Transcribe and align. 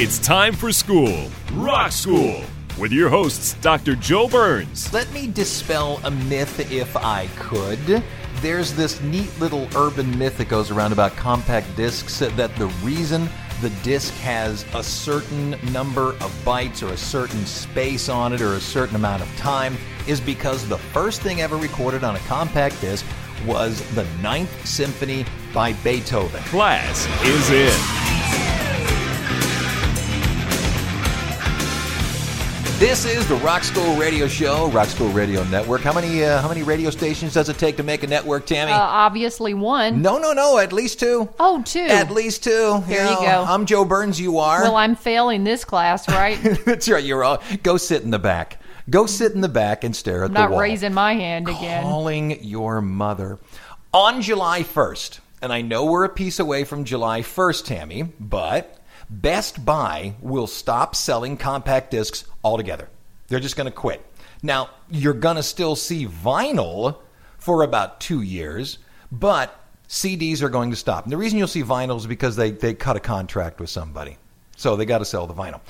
It's 0.00 0.20
time 0.20 0.54
for 0.54 0.70
school, 0.70 1.28
Rock 1.54 1.90
School, 1.90 2.44
with 2.78 2.92
your 2.92 3.08
hosts, 3.08 3.54
Dr. 3.54 3.96
Joe 3.96 4.28
Burns. 4.28 4.92
Let 4.92 5.12
me 5.12 5.26
dispel 5.26 6.00
a 6.04 6.10
myth 6.12 6.70
if 6.70 6.96
I 6.96 7.26
could. 7.36 8.04
There's 8.36 8.72
this 8.74 9.00
neat 9.00 9.28
little 9.40 9.66
urban 9.74 10.16
myth 10.16 10.38
that 10.38 10.48
goes 10.48 10.70
around 10.70 10.92
about 10.92 11.16
compact 11.16 11.74
discs 11.74 12.20
that 12.20 12.54
the 12.54 12.68
reason 12.84 13.28
the 13.60 13.70
disc 13.82 14.14
has 14.18 14.64
a 14.72 14.84
certain 14.84 15.56
number 15.72 16.10
of 16.10 16.30
bytes 16.44 16.88
or 16.88 16.92
a 16.92 16.96
certain 16.96 17.44
space 17.44 18.08
on 18.08 18.32
it 18.32 18.40
or 18.40 18.54
a 18.54 18.60
certain 18.60 18.94
amount 18.94 19.20
of 19.20 19.36
time 19.36 19.76
is 20.06 20.20
because 20.20 20.68
the 20.68 20.78
first 20.78 21.22
thing 21.22 21.40
ever 21.40 21.56
recorded 21.56 22.04
on 22.04 22.14
a 22.14 22.20
compact 22.20 22.80
disc 22.80 23.04
was 23.44 23.80
the 23.96 24.06
Ninth 24.22 24.64
Symphony 24.64 25.24
by 25.52 25.72
Beethoven. 25.82 26.44
Class 26.44 27.08
is 27.24 27.50
in. 27.50 28.07
This 32.78 33.04
is 33.04 33.26
the 33.26 33.34
Rock 33.36 33.64
School 33.64 33.96
Radio 33.96 34.28
Show, 34.28 34.68
Rock 34.70 34.86
School 34.86 35.08
Radio 35.08 35.42
Network. 35.44 35.80
How 35.80 35.92
many 35.92 36.22
uh, 36.22 36.40
how 36.40 36.48
many 36.48 36.62
radio 36.62 36.90
stations 36.90 37.34
does 37.34 37.48
it 37.48 37.58
take 37.58 37.76
to 37.78 37.82
make 37.82 38.04
a 38.04 38.06
network, 38.06 38.46
Tammy? 38.46 38.70
Uh, 38.70 38.78
obviously 38.78 39.52
one. 39.52 40.00
no, 40.00 40.16
no, 40.18 40.32
no. 40.32 40.58
At 40.58 40.72
least 40.72 41.00
two. 41.00 41.28
Oh, 41.40 41.60
two. 41.64 41.80
At 41.80 42.12
least 42.12 42.44
two. 42.44 42.84
There 42.86 43.04
you 43.10 43.16
go. 43.16 43.44
I'm 43.48 43.66
Joe 43.66 43.84
Burns. 43.84 44.20
You 44.20 44.38
are. 44.38 44.62
Well, 44.62 44.76
I'm 44.76 44.94
failing 44.94 45.42
this 45.42 45.64
class, 45.64 46.08
right? 46.08 46.36
That's 46.64 46.88
right. 46.88 47.02
You're 47.02 47.24
all. 47.24 47.42
Go 47.64 47.78
sit 47.78 48.02
in 48.04 48.10
the 48.12 48.18
back. 48.20 48.62
Go 48.88 49.06
sit 49.06 49.32
in 49.32 49.40
the 49.40 49.48
back 49.48 49.82
and 49.82 49.94
stare 49.94 50.22
at 50.22 50.28
I'm 50.28 50.34
the 50.34 50.40
not 50.42 50.50
wall. 50.52 50.60
raising 50.60 50.94
my 50.94 51.14
hand 51.14 51.48
again. 51.48 51.82
Calling 51.82 52.44
your 52.44 52.80
mother 52.80 53.40
on 53.92 54.22
July 54.22 54.62
1st, 54.62 55.18
and 55.42 55.52
I 55.52 55.62
know 55.62 55.84
we're 55.84 56.04
a 56.04 56.08
piece 56.08 56.38
away 56.38 56.62
from 56.62 56.84
July 56.84 57.22
1st, 57.22 57.64
Tammy, 57.64 58.02
but 58.20 58.78
Best 59.10 59.64
Buy 59.64 60.14
will 60.20 60.46
stop 60.46 60.94
selling 60.94 61.36
compact 61.36 61.90
discs 61.90 62.24
altogether. 62.44 62.88
They're 63.28 63.40
just 63.40 63.56
going 63.56 63.66
to 63.66 63.72
quit. 63.72 64.04
Now, 64.42 64.70
you're 64.90 65.14
going 65.14 65.36
to 65.36 65.42
still 65.42 65.76
see 65.76 66.06
vinyl 66.06 66.98
for 67.38 67.62
about 67.62 68.00
two 68.00 68.22
years, 68.22 68.78
but 69.10 69.54
CDs 69.88 70.42
are 70.42 70.48
going 70.48 70.70
to 70.70 70.76
stop. 70.76 71.04
And 71.04 71.12
the 71.12 71.16
reason 71.16 71.38
you'll 71.38 71.48
see 71.48 71.62
vinyl 71.62 71.96
is 71.96 72.06
because 72.06 72.36
they, 72.36 72.50
they 72.50 72.74
cut 72.74 72.96
a 72.96 73.00
contract 73.00 73.60
with 73.60 73.70
somebody. 73.70 74.18
So 74.56 74.76
they 74.76 74.84
got 74.84 74.98
to 74.98 75.04
sell 75.04 75.26
the 75.26 75.34
vinyl. 75.34 75.60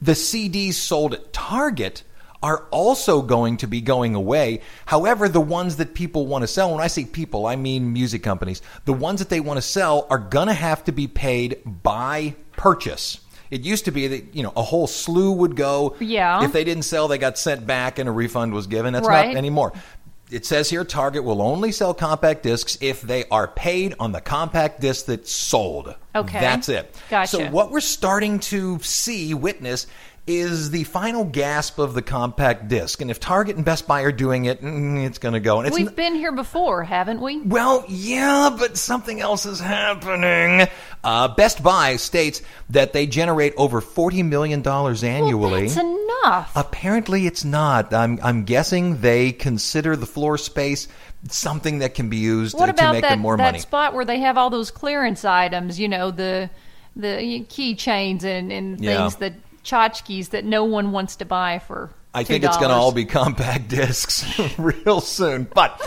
The 0.00 0.12
CDs 0.12 0.74
sold 0.74 1.14
at 1.14 1.32
Target 1.32 2.02
are 2.42 2.66
also 2.70 3.22
going 3.22 3.56
to 3.58 3.66
be 3.66 3.80
going 3.80 4.14
away. 4.14 4.60
However, 4.86 5.28
the 5.28 5.40
ones 5.40 5.76
that 5.76 5.94
people 5.94 6.26
want 6.26 6.42
to 6.42 6.48
sell, 6.48 6.72
when 6.72 6.82
I 6.82 6.88
say 6.88 7.04
people, 7.04 7.46
I 7.46 7.56
mean 7.56 7.92
music 7.92 8.22
companies, 8.22 8.62
the 8.84 8.92
ones 8.92 9.20
that 9.20 9.28
they 9.28 9.40
want 9.40 9.58
to 9.58 9.62
sell 9.62 10.06
are 10.10 10.18
going 10.18 10.48
to 10.48 10.54
have 10.54 10.84
to 10.84 10.92
be 10.92 11.06
paid 11.06 11.62
by 11.64 12.34
purchase. 12.56 13.20
It 13.50 13.60
used 13.62 13.84
to 13.84 13.90
be 13.90 14.06
that, 14.08 14.34
you 14.34 14.42
know, 14.42 14.52
a 14.56 14.62
whole 14.62 14.86
slew 14.86 15.32
would 15.32 15.56
go. 15.56 15.96
Yeah. 16.00 16.42
If 16.42 16.52
they 16.52 16.64
didn't 16.64 16.84
sell, 16.84 17.06
they 17.06 17.18
got 17.18 17.36
sent 17.38 17.66
back 17.66 17.98
and 17.98 18.08
a 18.08 18.12
refund 18.12 18.54
was 18.54 18.66
given. 18.66 18.94
That's 18.94 19.06
Right. 19.06 19.28
not 19.28 19.36
anymore. 19.36 19.72
It 20.30 20.46
says 20.46 20.70
here 20.70 20.82
Target 20.82 21.24
will 21.24 21.42
only 21.42 21.72
sell 21.72 21.92
compact 21.92 22.42
discs 22.42 22.78
if 22.80 23.02
they 23.02 23.24
are 23.30 23.46
paid 23.46 23.94
on 24.00 24.12
the 24.12 24.20
compact 24.22 24.80
disc 24.80 25.04
that's 25.04 25.30
sold. 25.30 25.94
Okay. 26.14 26.40
That's 26.40 26.70
it. 26.70 26.96
Gotcha. 27.10 27.28
So 27.28 27.50
what 27.50 27.70
we're 27.70 27.80
starting 27.80 28.38
to 28.40 28.78
see, 28.78 29.34
witness, 29.34 29.86
is 30.24 30.70
the 30.70 30.84
final 30.84 31.24
gasp 31.24 31.78
of 31.80 31.94
the 31.94 32.02
compact 32.02 32.68
disc. 32.68 33.00
And 33.00 33.10
if 33.10 33.18
Target 33.18 33.56
and 33.56 33.64
Best 33.64 33.88
Buy 33.88 34.02
are 34.02 34.12
doing 34.12 34.44
it, 34.44 34.62
mm, 34.62 35.04
it's 35.04 35.18
going 35.18 35.34
to 35.34 35.40
go. 35.40 35.58
And 35.58 35.66
it's 35.66 35.76
We've 35.76 35.88
n- 35.88 35.94
been 35.94 36.14
here 36.14 36.30
before, 36.30 36.84
haven't 36.84 37.20
we? 37.20 37.40
well, 37.40 37.84
yeah, 37.88 38.54
but 38.56 38.76
something 38.76 39.20
else 39.20 39.46
is 39.46 39.58
happening. 39.58 40.68
Uh, 41.02 41.26
Best 41.34 41.62
Buy 41.64 41.96
states 41.96 42.40
that 42.70 42.92
they 42.92 43.06
generate 43.06 43.52
over 43.56 43.80
$40 43.80 44.24
million 44.24 44.64
annually. 44.66 45.36
Well, 45.36 45.60
that's 45.60 45.76
enough. 45.76 46.52
Apparently, 46.54 47.26
it's 47.26 47.44
not. 47.44 47.92
I'm, 47.92 48.20
I'm 48.22 48.44
guessing 48.44 49.00
they 49.00 49.32
consider 49.32 49.96
the 49.96 50.06
floor 50.06 50.38
space 50.38 50.86
something 51.28 51.80
that 51.80 51.94
can 51.94 52.08
be 52.08 52.16
used 52.18 52.56
what 52.56 52.66
to 52.66 52.72
about 52.72 52.92
make 52.92 53.02
that, 53.02 53.10
them 53.10 53.20
more 53.20 53.36
that 53.36 53.42
money. 53.42 53.58
spot 53.58 53.94
where 53.94 54.04
they 54.04 54.20
have 54.20 54.38
all 54.38 54.50
those 54.50 54.70
clearance 54.70 55.24
items? 55.24 55.80
You 55.80 55.88
know, 55.88 56.10
the 56.12 56.48
the 56.94 57.44
keychains 57.48 58.22
and, 58.24 58.52
and 58.52 58.80
Yeah. 58.80 58.98
things 58.98 59.16
that 59.16 59.32
tchotchkes 59.64 60.30
that 60.30 60.44
no 60.44 60.64
one 60.64 60.92
wants 60.92 61.16
to 61.16 61.24
buy 61.24 61.58
for. 61.60 61.90
I 62.14 62.24
think 62.24 62.44
it's 62.44 62.56
going 62.58 62.68
to 62.68 62.74
all 62.74 62.92
be 62.92 63.04
compact 63.04 63.68
discs 63.68 64.38
real 64.58 65.00
soon. 65.00 65.44
But 65.44 65.80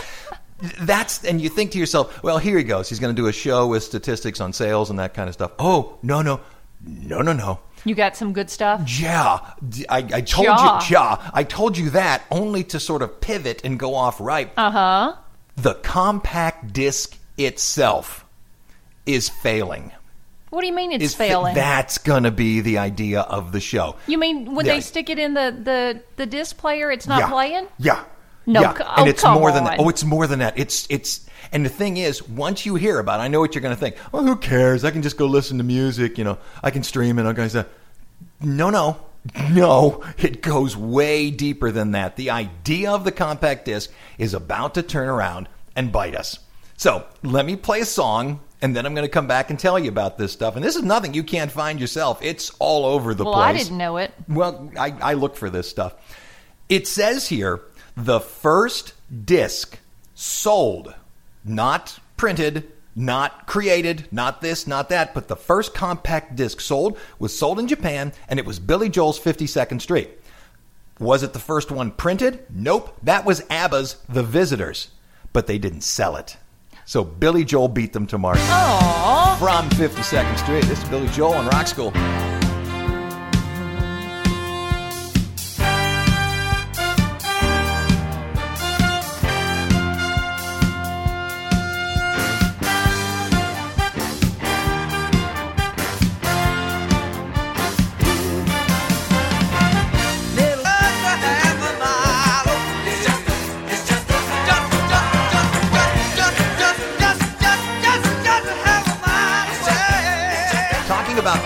that's, 0.80 1.24
and 1.24 1.40
you 1.40 1.48
think 1.48 1.72
to 1.72 1.78
yourself, 1.78 2.22
well, 2.22 2.38
here 2.38 2.58
he 2.58 2.64
goes. 2.64 2.88
He's 2.88 2.98
going 2.98 3.14
to 3.14 3.20
do 3.22 3.28
a 3.28 3.32
show 3.32 3.66
with 3.68 3.82
statistics 3.84 4.40
on 4.40 4.52
sales 4.52 4.90
and 4.90 4.98
that 4.98 5.14
kind 5.14 5.28
of 5.28 5.34
stuff. 5.34 5.52
Oh, 5.58 5.98
no, 6.02 6.22
no, 6.22 6.40
no, 6.84 7.22
no, 7.22 7.32
no. 7.32 7.60
You 7.84 7.94
got 7.94 8.16
some 8.16 8.32
good 8.32 8.50
stuff. 8.50 8.82
Yeah, 8.98 9.38
I, 9.88 9.98
I 9.98 10.20
told 10.22 10.46
Ja. 10.46 10.80
you, 10.80 10.86
yeah, 10.96 11.30
I 11.32 11.44
told 11.44 11.78
you 11.78 11.90
that 11.90 12.24
only 12.32 12.64
to 12.64 12.80
sort 12.80 13.02
of 13.02 13.20
pivot 13.20 13.60
and 13.64 13.78
go 13.78 13.94
off 13.94 14.20
right. 14.20 14.50
Uh 14.56 14.70
huh. 14.72 15.14
The 15.56 15.74
compact 15.74 16.72
disc 16.72 17.16
itself 17.38 18.24
is 19.06 19.28
failing. 19.28 19.92
What 20.56 20.62
do 20.62 20.68
you 20.68 20.74
mean 20.74 20.90
it's 20.90 21.04
Is 21.04 21.12
fa- 21.14 21.18
failing? 21.28 21.54
That's 21.54 21.98
going 21.98 22.22
to 22.22 22.30
be 22.30 22.62
the 22.62 22.78
idea 22.78 23.20
of 23.20 23.52
the 23.52 23.60
show. 23.60 23.96
you 24.06 24.16
mean 24.16 24.54
when 24.54 24.64
Yeah. 24.64 24.72
they 24.72 24.80
stick 24.80 25.10
it 25.10 25.18
in 25.18 25.34
the 25.34 25.54
the 25.62 26.00
the 26.16 26.24
disc 26.24 26.56
player, 26.56 26.90
it's 26.90 27.06
not 27.06 27.18
yeah. 27.18 27.28
playing? 27.28 27.66
Yeah. 27.78 28.04
No, 28.46 28.62
yeah. 28.62 28.72
c- 28.72 28.84
and 28.84 29.06
oh, 29.06 29.06
it's 29.06 29.20
come 29.20 29.34
more 29.34 29.52
than 29.52 29.64
that. 29.64 29.78
Oh, 29.78 29.90
it's 29.90 30.02
more 30.02 30.26
than 30.26 30.38
that. 30.38 30.58
It's 30.58 30.86
it's 30.88 31.26
and 31.52 31.62
the 31.62 31.68
thing 31.68 31.98
is, 31.98 32.26
once 32.26 32.64
you 32.64 32.74
hear 32.74 32.98
about, 32.98 33.20
it, 33.20 33.24
I 33.24 33.28
know 33.28 33.38
what 33.40 33.54
you're 33.54 33.60
going 33.60 33.74
to 33.74 33.78
think. 33.78 33.96
Oh, 34.14 34.24
who 34.24 34.34
cares? 34.34 34.82
I 34.82 34.90
can 34.92 35.02
just 35.02 35.18
go 35.18 35.26
listen 35.26 35.58
to 35.58 35.64
music. 35.64 36.16
You 36.16 36.24
know, 36.24 36.38
I 36.62 36.70
can 36.70 36.82
stream 36.82 37.18
it. 37.18 37.26
Okay, 37.26 37.48
so 37.50 37.66
no, 38.40 38.70
no, 38.70 38.96
no. 39.50 40.02
It 40.16 40.40
goes 40.40 40.74
way 40.74 41.30
deeper 41.30 41.70
than 41.70 41.90
that. 41.90 42.16
The 42.16 42.30
idea 42.30 42.92
of 42.92 43.04
the 43.04 43.12
compact 43.12 43.66
disc 43.66 43.90
is 44.16 44.32
about 44.32 44.72
to 44.76 44.82
turn 44.82 45.10
around 45.10 45.50
and 45.76 45.92
bite 45.92 46.14
us. 46.16 46.38
So 46.78 47.04
let 47.22 47.44
me 47.44 47.56
play 47.56 47.80
a 47.80 47.84
song. 47.84 48.40
And 48.66 48.74
then 48.74 48.84
I'm 48.84 48.96
going 48.96 49.06
to 49.06 49.08
come 49.08 49.28
back 49.28 49.50
and 49.50 49.60
tell 49.60 49.78
you 49.78 49.88
about 49.88 50.18
this 50.18 50.32
stuff. 50.32 50.56
And 50.56 50.64
this 50.64 50.74
is 50.74 50.82
nothing 50.82 51.14
you 51.14 51.22
can't 51.22 51.52
find 51.52 51.78
yourself. 51.78 52.18
It's 52.20 52.50
all 52.58 52.84
over 52.84 53.14
the 53.14 53.22
Well, 53.22 53.34
place. 53.34 53.46
I 53.46 53.52
didn't 53.52 53.78
know 53.78 53.98
it. 53.98 54.12
Well, 54.26 54.72
I, 54.76 54.90
I 55.00 55.12
look 55.12 55.36
for 55.36 55.50
this 55.50 55.70
stuff. 55.70 55.94
It 56.68 56.88
says 56.88 57.28
here 57.28 57.60
the 57.96 58.18
first 58.18 58.94
disc 59.24 59.78
sold, 60.16 60.96
not 61.44 62.00
printed, 62.16 62.72
not 62.96 63.46
created, 63.46 64.08
not 64.10 64.40
this, 64.40 64.66
not 64.66 64.88
that, 64.88 65.14
but 65.14 65.28
the 65.28 65.36
first 65.36 65.72
compact 65.72 66.34
disc 66.34 66.60
sold 66.60 66.98
was 67.20 67.38
sold 67.38 67.60
in 67.60 67.68
Japan, 67.68 68.12
and 68.28 68.40
it 68.40 68.46
was 68.46 68.58
Billy 68.58 68.88
Joel's 68.88 69.20
52nd 69.20 69.80
Street. 69.80 70.10
Was 70.98 71.22
it 71.22 71.34
the 71.34 71.38
first 71.38 71.70
one 71.70 71.92
printed? 71.92 72.44
Nope. 72.50 72.96
That 73.04 73.24
was 73.24 73.44
ABBA's 73.48 73.98
The 74.08 74.24
Visitors, 74.24 74.90
but 75.32 75.46
they 75.46 75.56
didn't 75.56 75.82
sell 75.82 76.16
it. 76.16 76.36
So 76.86 77.02
Billy 77.02 77.44
Joel 77.44 77.66
beat 77.66 77.92
them 77.92 78.06
to 78.06 78.16
market. 78.16 78.42
Aww. 78.42 79.38
From 79.38 79.68
52nd 79.70 80.38
Street, 80.38 80.64
this 80.66 80.80
is 80.82 80.88
Billy 80.88 81.08
Joel 81.08 81.34
on 81.34 81.48
Rock 81.48 81.66
School. 81.66 81.90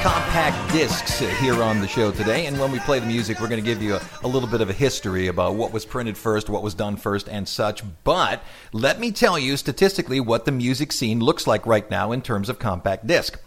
Compact 0.02 0.72
discs 0.72 1.18
here 1.18 1.62
on 1.62 1.78
the 1.78 1.86
show 1.86 2.10
today. 2.10 2.46
And 2.46 2.58
when 2.58 2.72
we 2.72 2.78
play 2.80 3.00
the 3.00 3.06
music, 3.06 3.38
we're 3.38 3.48
going 3.48 3.62
to 3.62 3.66
give 3.66 3.82
you 3.82 3.96
a, 3.96 4.02
a, 4.22 4.28
little 4.28 4.48
bit 4.48 4.62
of 4.62 4.70
a 4.70 4.72
history 4.72 5.26
about 5.26 5.56
what 5.56 5.74
was 5.74 5.84
printed 5.84 6.16
first, 6.16 6.48
what 6.48 6.62
was 6.62 6.72
done 6.72 6.96
first, 6.96 7.28
and 7.28 7.46
such. 7.46 7.82
But 8.02 8.42
let 8.72 8.98
me 8.98 9.12
tell 9.12 9.38
you 9.38 9.58
statistically 9.58 10.18
what 10.18 10.46
the 10.46 10.52
music 10.52 10.92
scene 10.92 11.20
looks 11.20 11.46
like 11.46 11.66
right 11.66 11.88
now 11.90 12.12
in 12.12 12.22
terms 12.22 12.48
of 12.48 12.58
compact 12.58 13.06
disc. 13.06 13.38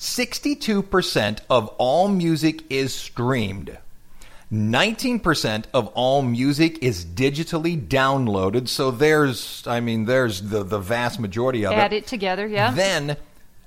62% 0.00 1.40
of 1.48 1.68
all 1.78 2.08
music 2.08 2.64
is 2.70 2.92
streamed. 2.92 3.78
19% 4.52 5.64
of 5.72 5.86
all 5.88 6.22
music 6.22 6.82
is 6.82 7.04
digitally 7.04 7.80
downloaded. 7.86 8.66
So 8.66 8.90
there's, 8.90 9.64
I 9.64 9.78
mean, 9.78 10.06
there's 10.06 10.42
the, 10.42 10.64
the 10.64 10.80
vast 10.80 11.20
majority 11.20 11.64
of 11.64 11.72
Add 11.72 11.78
it. 11.78 11.80
Add 11.80 11.92
it 11.92 12.06
together, 12.08 12.48
yeah. 12.48 12.72
Then 12.72 13.16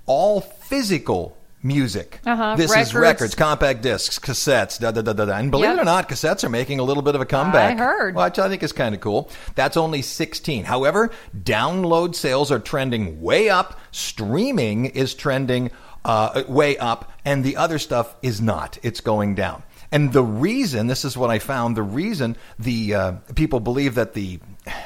all 0.06 0.42
physical 0.42 1.38
music. 1.63 2.19
Uh-huh, 2.25 2.56
This 2.56 2.71
is 2.71 2.94
records. 2.94 2.95
records, 2.95 3.36
compact 3.36 3.81
discs, 3.81 4.19
cassettes, 4.19 4.80
da 4.80 4.92
da 4.92 5.01
da 5.01 5.13
da 5.13 5.25
da. 5.25 5.38
And 5.38 5.50
believe 5.50 5.69
Yep. 5.69 5.77
it 5.77 5.81
or 5.81 5.86
not, 5.86 6.10
cassettes 6.10 6.44
are 6.44 6.50
making 6.50 6.80
a 6.80 6.83
little 6.83 7.01
bit 7.04 7.15
of 7.15 7.21
a 7.21 7.25
comeback. 7.25 7.80
I 7.80 7.83
heard. 7.83 8.15
Which 8.15 8.38
I 8.38 8.50
think 8.50 8.62
is 8.63 8.74
kind 8.74 8.94
of 8.94 9.01
cool. 9.01 9.30
That's 9.56 9.77
only 9.77 10.01
16. 10.01 10.65
However, 10.65 11.10
download 11.38 12.15
sales 12.15 12.51
are 12.51 12.60
trending 12.60 13.21
way 13.21 13.50
up. 13.50 13.80
Streaming 13.92 14.86
is 14.88 15.13
trending 15.13 15.71
uh, 16.06 16.44
way 16.48 16.77
up, 16.77 17.12
and 17.24 17.44
the 17.44 17.56
other 17.57 17.80
stuff 17.80 18.13
is 18.21 18.42
not. 18.42 18.77
It's 18.83 19.00
going 19.00 19.36
down. 19.36 19.63
And 19.92 20.12
the 20.12 20.24
reason, 20.24 20.88
this 20.88 21.06
is 21.06 21.16
what 21.16 21.30
I 21.30 21.39
found, 21.39 21.77
the 21.77 21.83
reason 21.83 22.36
the 22.59 22.95
uh, 22.95 23.12
people 23.36 23.59
believe 23.59 23.95
that 23.95 24.13
the 24.13 24.39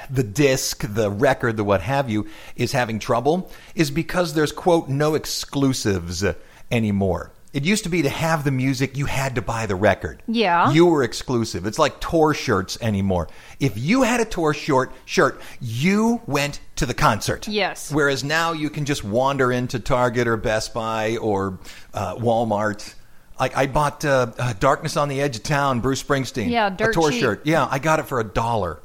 the 0.09 0.23
disc, 0.23 0.83
the 0.87 1.09
record, 1.09 1.55
the 1.55 1.63
what 1.63 1.81
have 1.81 2.09
you, 2.09 2.27
is 2.55 2.71
having 2.71 2.99
trouble 2.99 3.49
is 3.75 3.89
because 3.91 4.33
there's 4.33 4.51
quote 4.51 4.89
no 4.89 5.15
exclusives 5.15 6.23
anymore. 6.71 7.31
It 7.53 7.63
used 7.63 7.85
to 7.85 7.89
be 7.89 8.01
to 8.03 8.09
have 8.09 8.43
the 8.43 8.51
music, 8.51 8.97
you 8.97 9.05
had 9.05 9.35
to 9.35 9.41
buy 9.41 9.65
the 9.65 9.75
record. 9.75 10.21
Yeah. 10.27 10.69
You 10.71 10.85
were 10.85 11.01
exclusive. 11.01 11.65
It's 11.65 11.79
like 11.79 11.99
tour 11.99 12.33
shirts 12.33 12.77
anymore. 12.81 13.29
If 13.59 13.77
you 13.77 14.03
had 14.03 14.19
a 14.19 14.25
tour 14.25 14.53
short 14.53 14.91
shirt, 15.05 15.41
you 15.59 16.21
went 16.27 16.59
to 16.75 16.85
the 16.85 16.93
concert. 16.93 17.47
Yes. 17.47 17.91
Whereas 17.91 18.23
now 18.23 18.51
you 18.51 18.69
can 18.69 18.85
just 18.85 19.03
wander 19.03 19.51
into 19.51 19.79
Target 19.79 20.27
or 20.27 20.37
Best 20.37 20.73
Buy 20.73 21.17
or 21.17 21.57
uh, 21.93 22.15
Walmart. 22.15 22.93
I, 23.39 23.49
I 23.55 23.65
bought 23.67 24.03
uh, 24.03 24.31
uh, 24.37 24.53
Darkness 24.59 24.97
on 24.97 25.09
the 25.09 25.21
Edge 25.21 25.37
of 25.37 25.43
Town, 25.43 25.79
Bruce 25.79 26.03
Springsteen. 26.03 26.49
Yeah, 26.49 26.73
a 26.73 26.91
tour 26.91 27.11
cheap. 27.11 27.21
shirt. 27.21 27.45
Yeah, 27.45 27.67
I 27.69 27.79
got 27.79 27.99
it 27.99 28.03
for 28.03 28.19
a 28.19 28.23
dollar. 28.23 28.81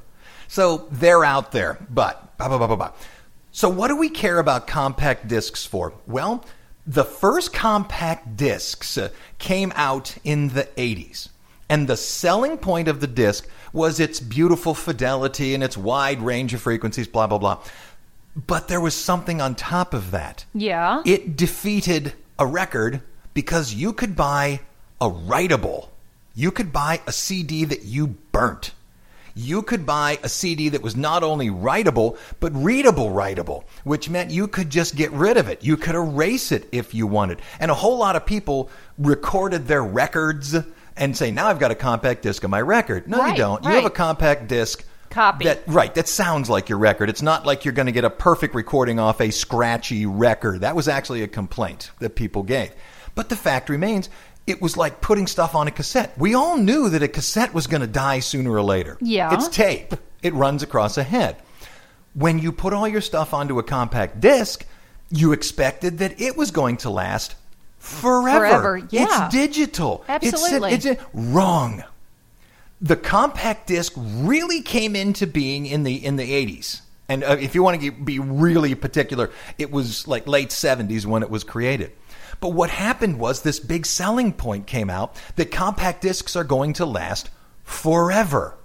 So 0.48 0.88
they're 0.90 1.24
out 1.24 1.52
there. 1.52 1.78
But, 1.90 2.38
blah, 2.38 2.48
blah, 2.48 2.58
blah, 2.58 2.68
blah, 2.68 2.76
blah. 2.76 2.92
So 3.50 3.68
what 3.68 3.88
do 3.88 3.96
we 3.96 4.08
care 4.08 4.38
about 4.38 4.66
compact 4.66 5.28
discs 5.28 5.66
for? 5.66 5.92
Well, 6.06 6.44
the 6.86 7.04
first 7.04 7.52
compact 7.52 8.36
discs 8.36 8.98
uh, 8.98 9.10
came 9.38 9.72
out 9.76 10.16
in 10.24 10.48
the 10.48 10.64
80s. 10.76 11.28
And 11.68 11.88
the 11.88 11.96
selling 11.96 12.58
point 12.58 12.88
of 12.88 13.00
the 13.00 13.06
disc 13.06 13.48
was 13.72 13.98
its 13.98 14.20
beautiful 14.20 14.74
fidelity 14.74 15.54
and 15.54 15.62
its 15.62 15.76
wide 15.76 16.20
range 16.20 16.52
of 16.52 16.60
frequencies, 16.60 17.08
blah, 17.08 17.26
blah, 17.26 17.38
blah. 17.38 17.62
But 18.34 18.68
there 18.68 18.80
was 18.80 18.94
something 18.94 19.40
on 19.40 19.54
top 19.54 19.94
of 19.94 20.10
that. 20.10 20.44
Yeah. 20.54 21.02
It 21.06 21.36
defeated 21.36 22.14
a 22.38 22.46
record 22.46 23.02
because 23.32 23.72
you 23.72 23.92
could 23.92 24.16
buy 24.16 24.60
a 25.00 25.08
writable. 25.08 25.88
You 26.34 26.50
could 26.50 26.72
buy 26.72 27.00
a 27.06 27.12
CD 27.12 27.64
that 27.64 27.84
you 27.84 28.06
burnt. 28.06 28.72
You 29.34 29.62
could 29.62 29.86
buy 29.86 30.18
a 30.22 30.28
CD 30.28 30.68
that 30.70 30.82
was 30.82 30.96
not 30.96 31.22
only 31.22 31.48
writable, 31.48 32.18
but 32.40 32.52
readable 32.54 33.10
writable, 33.10 33.64
which 33.84 34.10
meant 34.10 34.30
you 34.30 34.48
could 34.48 34.70
just 34.70 34.96
get 34.96 35.10
rid 35.12 35.36
of 35.36 35.48
it. 35.48 35.64
You 35.64 35.76
could 35.76 35.94
erase 35.94 36.52
it 36.52 36.68
if 36.72 36.94
you 36.94 37.06
wanted. 37.06 37.40
And 37.60 37.70
a 37.70 37.74
whole 37.74 37.98
lot 37.98 38.16
of 38.16 38.26
people 38.26 38.70
recorded 38.98 39.66
their 39.66 39.82
records 39.82 40.56
and 40.96 41.16
say, 41.16 41.30
now 41.30 41.46
I've 41.46 41.58
got 41.58 41.70
a 41.70 41.74
compact 41.74 42.22
disc 42.22 42.44
of 42.44 42.50
my 42.50 42.60
record. 42.60 43.08
No, 43.08 43.26
you 43.26 43.36
don't. 43.36 43.64
You 43.64 43.70
have 43.70 43.84
a 43.84 43.90
compact 43.90 44.48
disc 44.48 44.84
Copy. 45.12 45.44
that 45.44 45.62
right 45.66 45.94
that 45.94 46.08
sounds 46.08 46.48
like 46.48 46.70
your 46.70 46.78
record 46.78 47.10
it's 47.10 47.20
not 47.20 47.44
like 47.44 47.66
you're 47.66 47.74
going 47.74 47.84
to 47.84 47.92
get 47.92 48.04
a 48.04 48.08
perfect 48.08 48.54
recording 48.54 48.98
off 48.98 49.20
a 49.20 49.30
scratchy 49.30 50.06
record 50.06 50.62
that 50.62 50.74
was 50.74 50.88
actually 50.88 51.22
a 51.22 51.28
complaint 51.28 51.90
that 51.98 52.16
people 52.16 52.42
gave 52.42 52.72
but 53.14 53.28
the 53.28 53.36
fact 53.36 53.68
remains 53.68 54.08
it 54.46 54.60
was 54.60 54.76
like 54.76 55.00
putting 55.00 55.26
stuff 55.26 55.54
on 55.54 55.68
a 55.68 55.70
cassette. 55.70 56.16
We 56.18 56.34
all 56.34 56.56
knew 56.56 56.88
that 56.90 57.02
a 57.02 57.08
cassette 57.08 57.54
was 57.54 57.66
going 57.66 57.80
to 57.80 57.86
die 57.86 58.20
sooner 58.20 58.50
or 58.50 58.62
later. 58.62 58.98
Yeah. 59.00 59.34
it's 59.34 59.48
tape. 59.48 59.94
It 60.22 60.34
runs 60.34 60.62
across 60.62 60.98
a 60.98 61.02
head. 61.02 61.36
When 62.14 62.38
you 62.38 62.52
put 62.52 62.72
all 62.72 62.86
your 62.86 63.00
stuff 63.00 63.32
onto 63.32 63.58
a 63.58 63.62
compact 63.62 64.20
disc 64.20 64.66
you 65.12 65.32
expected 65.32 65.98
that 65.98 66.20
it 66.20 66.36
was 66.36 66.50
going 66.50 66.78
to 66.78 66.90
last 66.90 67.36
forever, 67.78 68.48
Forever, 68.48 68.76
yeah. 68.90 69.26
it's 69.26 69.34
digital. 69.34 70.04
It's- 70.08 70.32
Absolutely. 70.32 70.72
it's, 70.72 70.86
wrong. 71.12 71.84
The 72.80 72.96
compact 72.96 73.66
disc 73.68 73.92
really 73.96 74.62
came 74.62 74.96
into 74.96 75.26
being 75.26 75.66
in 75.66 75.84
the 75.84 76.04
in 76.04 76.16
the 76.16 76.28
80s 76.28 76.80
and 77.08 77.22
uh, 77.22 77.36
if 77.38 77.54
you 77.54 77.62
want 77.62 77.80
to 77.80 77.92
be 77.92 78.18
really 78.18 78.74
particular 78.74 79.30
it 79.58 79.70
was 79.70 80.08
like 80.08 80.26
late 80.26 80.48
70s 80.48 81.06
when 81.06 81.22
it 81.22 81.30
was 81.30 81.44
created 81.44 81.92
but 82.42 82.52
what 82.52 82.68
happened 82.68 83.18
was 83.18 83.40
this 83.40 83.58
big 83.58 83.86
selling 83.86 84.34
point 84.34 84.66
came 84.66 84.90
out 84.90 85.16
that 85.36 85.50
compact 85.50 86.02
discs 86.02 86.36
are 86.36 86.44
going 86.44 86.74
to 86.74 86.84
last 86.84 87.30
forever 87.64 88.58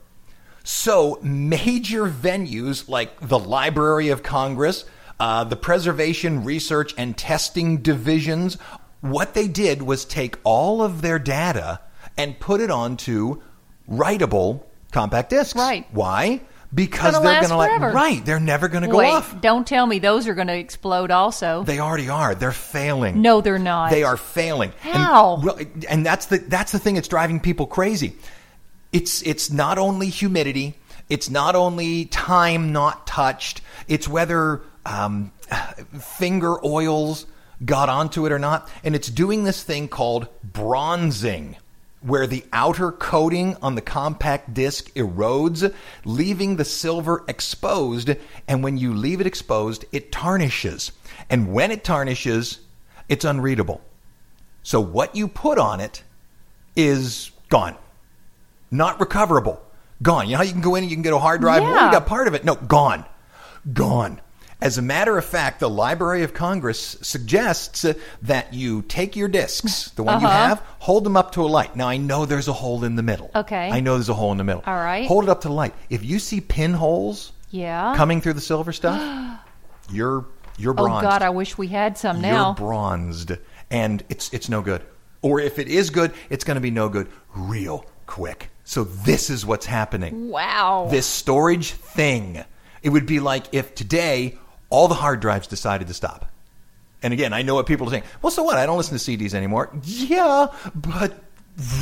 so 0.68 1.18
major 1.24 2.10
venues 2.10 2.90
like 2.90 3.26
the 3.26 3.40
Library 3.40 4.10
of 4.10 4.22
Congress, 4.22 4.84
uh, 5.18 5.46
the 5.46 5.56
Preservation 5.56 6.44
Research 6.44 6.94
and 6.98 7.18
Testing 7.18 7.78
Divisions, 7.78 8.56
what 9.00 9.34
they 9.34 9.48
did 9.48 9.82
was 9.82 10.04
take 10.04 10.36
all 10.44 10.84
of 10.84 11.02
their 11.02 11.20
data 11.20 11.80
and 12.18 12.38
put 12.38 12.60
it 12.60 12.70
onto 12.70 13.42
writable 13.90 14.64
compact 14.92 15.30
discs. 15.30 15.56
Right. 15.56 15.88
Why? 15.94 16.42
Because 16.74 17.14
Gonna 17.14 17.26
they're 17.26 17.42
going 17.42 17.50
to 17.52 17.56
like 17.58 17.94
right. 17.94 18.26
They're 18.26 18.40
never 18.40 18.68
going 18.68 18.84
to 18.84 18.90
go 18.90 18.98
Wait, 18.98 19.12
off. 19.12 19.40
don't 19.40 19.66
tell 19.66 19.86
me 19.86 20.00
those 20.00 20.28
are 20.28 20.34
going 20.34 20.48
to 20.48 20.58
explode 20.58 21.12
also. 21.12 21.64
They 21.64 21.80
already 21.80 22.10
are. 22.10 22.36
They're 22.36 22.52
failing. 22.52 23.22
no, 23.22 23.40
they're 23.40 23.58
not. 23.58 23.90
They 23.90 24.04
are 24.04 24.18
failing. 24.18 24.74
How? 24.82 25.42
And, 25.58 25.86
and 25.86 26.06
that's 26.06 26.26
the 26.26 26.40
that's 26.40 26.74
the 26.74 26.80
thing 26.80 26.96
that's 26.96 27.08
driving 27.08 27.40
people 27.40 27.68
crazy. 27.68 28.16
It's 28.92 29.22
it's 29.22 29.50
not 29.50 29.78
only 29.78 30.10
humidity. 30.10 30.76
It's 31.10 31.30
not 31.30 31.56
only 31.56 32.06
time 32.06 32.74
not 32.74 33.08
touched. 33.08 33.62
It's 33.88 34.08
whether 34.08 34.62
um, 34.86 35.32
finger 36.00 36.64
oils 36.66 37.26
got 37.64 37.90
onto 37.90 38.26
it 38.26 38.32
or 38.32 38.40
not, 38.40 38.70
and 38.84 38.94
it's 38.96 39.08
doing 39.10 39.44
this 39.44 39.64
thing 39.64 39.88
called 39.88 40.28
bronzing. 40.44 41.56
Where 42.02 42.28
the 42.28 42.46
outer 42.54 42.92
coating 42.92 43.56
on 43.62 43.74
the 43.76 43.82
compact 43.82 44.54
disc 44.54 44.94
erodes, 44.94 45.74
leaving 46.06 46.56
the 46.56 46.64
silver 46.66 47.24
exposed, 47.28 48.12
and 48.48 48.64
when 48.64 48.78
you 48.78 48.94
leave 48.94 49.20
it 49.20 49.28
exposed, 49.28 49.84
it 49.92 50.12
tarnishes. 50.12 50.92
And 51.30 51.52
when 51.52 51.72
it 51.72 51.84
tarnishes, 51.84 52.60
it's 53.10 53.26
unreadable. 53.26 53.82
So 54.62 54.80
what 54.80 55.16
you 55.16 55.28
put 55.28 55.58
on 55.58 55.80
it 55.80 56.04
is 56.76 57.32
gone, 57.50 57.76
not 58.70 59.00
recoverable, 59.00 59.60
gone. 60.04 60.28
You 60.28 60.34
know 60.34 60.38
how 60.38 60.44
you 60.44 60.52
can 60.52 60.62
go 60.62 60.76
in 60.76 60.84
and 60.84 60.92
you 60.92 60.96
can 60.96 61.02
get 61.04 61.14
a 61.14 61.20
hard 61.20 61.42
drive. 61.42 61.64
Well, 61.64 61.74
Yeah. 61.74 61.88
you 61.88 61.92
got 61.92 62.06
part 62.06 62.28
of 62.28 62.36
it. 62.36 62.46
No, 62.46 62.56
gone, 62.56 63.06
gone. 63.74 64.22
As 64.60 64.78
a 64.78 64.82
matter 64.82 65.18
of 65.20 65.24
fact, 65.26 65.60
the 65.60 65.70
Library 65.70 66.24
of 66.24 66.34
Congress 66.34 66.98
suggests 67.02 67.86
uh, 67.86 67.94
that 68.24 68.54
you 68.56 68.82
take 68.82 69.16
your 69.16 69.28
discs, 69.28 69.92
the 69.92 70.02
one 70.04 70.20
you 70.20 70.28
Uh-huh. 70.28 70.48
have, 70.48 70.64
hold 70.80 71.04
them 71.04 71.16
up 71.16 71.32
to 71.34 71.44
a 71.44 71.48
light. 71.48 71.76
Now 71.76 71.88
I 71.88 71.98
know 71.98 72.26
there's 72.26 72.48
a 72.48 72.54
hole 72.54 72.84
in 72.84 72.96
the 72.96 73.04
middle. 73.04 73.30
Okay. 73.36 73.70
I 73.70 73.82
know 73.82 73.94
there's 73.94 74.10
a 74.10 74.16
hole 74.16 74.32
in 74.32 74.38
the 74.40 74.44
middle. 74.44 74.64
All 74.66 74.74
right. 74.76 75.08
Hold 75.08 75.26
it 75.26 75.30
up 75.30 75.42
to 75.42 75.48
the 75.48 75.54
light. 75.54 75.76
If 75.92 76.04
you 76.04 76.18
see 76.18 76.42
pinholes 76.42 77.34
yeah. 77.52 77.94
coming 77.96 78.20
through 78.20 78.34
the 78.34 78.42
silver 78.42 78.74
stuff, 78.74 79.00
you're 79.92 80.26
you're 80.58 80.74
oh 80.74 80.86
bronzed. 80.86 81.04
God, 81.04 81.22
I 81.22 81.30
wish 81.30 81.56
we 81.58 81.68
had 81.68 81.98
some 82.00 82.20
now. 82.20 82.48
You're 82.48 82.56
bronzed, 82.56 83.34
and 83.70 84.04
it's 84.10 84.34
it's 84.34 84.50
no 84.50 84.62
good. 84.62 84.82
Or 85.22 85.40
if 85.40 85.60
it 85.60 85.68
is 85.68 85.92
good, 85.92 86.14
it's 86.32 86.44
going 86.44 86.56
to 86.56 86.62
be 86.62 86.72
no 86.72 86.90
good 86.90 87.10
real 87.36 87.86
quick. 88.08 88.50
So 88.64 88.84
this 88.84 89.30
is 89.30 89.46
what's 89.46 89.66
happening. 89.68 90.30
wow. 90.30 90.88
This 90.90 91.06
storage 91.06 91.72
thing. 91.74 92.44
It 92.82 92.90
would 92.90 93.06
be 93.06 93.20
like 93.20 93.46
if 93.54 93.76
today 93.76 94.38
all 94.70 94.88
the 94.88 94.96
hard 94.96 95.20
drives 95.20 95.48
decided 95.48 95.88
to 95.88 95.94
stop. 95.94 96.32
And 97.04 97.14
again, 97.14 97.32
I 97.34 97.42
know 97.44 97.56
what 97.56 97.68
people 97.68 97.88
are 97.88 97.92
saying. 97.92 98.04
Well, 98.22 98.32
so 98.32 98.44
what? 98.44 98.58
I 98.58 98.66
don't 98.66 98.78
listen 98.78 98.98
to 98.98 99.04
CDs 99.04 99.34
anymore. 99.34 99.70
Yeah, 99.84 100.48
but 100.76 101.14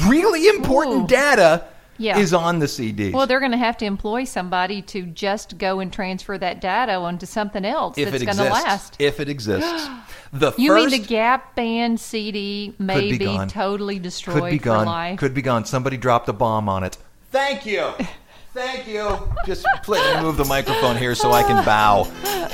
really 0.08 0.48
important 0.50 1.04
Ooh. 1.04 1.08
data 1.08 1.66
Yeah. 1.98 2.18
is 2.20 2.34
on 2.34 2.60
the 2.60 2.66
CDs. 2.66 3.14
well, 3.14 3.26
they're 3.26 3.40
going 3.40 3.52
to 3.54 3.58
have 3.58 3.78
to 3.78 3.86
employ 3.86 4.26
somebody 4.26 4.82
to 4.84 5.04
just 5.04 5.58
go 5.58 5.80
and 5.80 5.92
transfer 5.92 6.38
that 6.38 6.60
data 6.62 6.94
onto 6.96 7.26
something 7.26 7.64
else 7.64 7.98
if 7.98 8.12
that's 8.12 8.24
going 8.26 8.38
to 8.38 8.44
last. 8.44 8.98
if 9.00 9.20
it 9.22 9.30
exists, 9.30 9.88
the 10.34 10.52
You 10.58 10.76
mean 10.76 10.90
the 10.90 11.00
Gap 11.00 11.56
Band 11.56 12.00
CD 12.00 12.74
may 12.78 13.12
be 13.12 13.18
be, 13.18 13.38
totally 13.48 14.00
destroyed 14.00 14.42
could 14.42 14.52
be 14.52 14.58
for 14.60 14.66
gone. 14.66 14.86
life? 14.86 15.20
Could 15.20 15.34
be 15.34 15.42
gone. 15.42 15.64
Somebody 15.66 15.96
dropped 15.98 16.28
a 16.28 16.34
bomb 16.34 16.68
on 16.68 16.84
it. 16.84 16.98
Thank 17.32 17.66
you. 17.66 17.94
Thank 18.56 18.88
you. 18.88 19.18
Just 19.46 19.66
let 19.86 20.16
me 20.16 20.22
move 20.22 20.38
the 20.38 20.46
microphone 20.46 20.96
here 20.96 21.14
so 21.14 21.34
I 21.34 21.44
can 21.44 21.64
bow. 21.66 22.06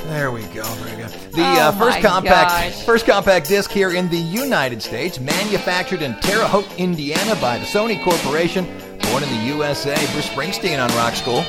There 0.08 0.32
we 0.32 0.42
go. 0.46 0.64
Very 0.64 0.98
good. 1.04 1.12
The 1.32 1.42
Oh 1.44 1.60
uh, 1.60 1.72
first 1.74 2.00
compact 2.02 2.50
gosh. 2.50 2.84
first 2.84 3.06
compact 3.06 3.48
disc 3.48 3.70
here 3.70 3.92
in 3.92 4.10
the 4.10 4.18
United 4.18 4.82
States, 4.82 5.20
manufactured 5.20 6.02
in 6.02 6.16
Terre 6.22 6.44
Haute, 6.48 6.68
Indiana, 6.80 7.36
by 7.40 7.60
the 7.60 7.66
Sony 7.66 8.04
Corporation. 8.04 8.66
Born 9.12 9.22
in 9.22 9.30
the 9.30 9.44
USA, 9.56 9.96
Bruce 10.12 10.28
Springsteen 10.28 10.84
on 10.84 10.90
Rock 10.98 11.14
School. 11.14 11.44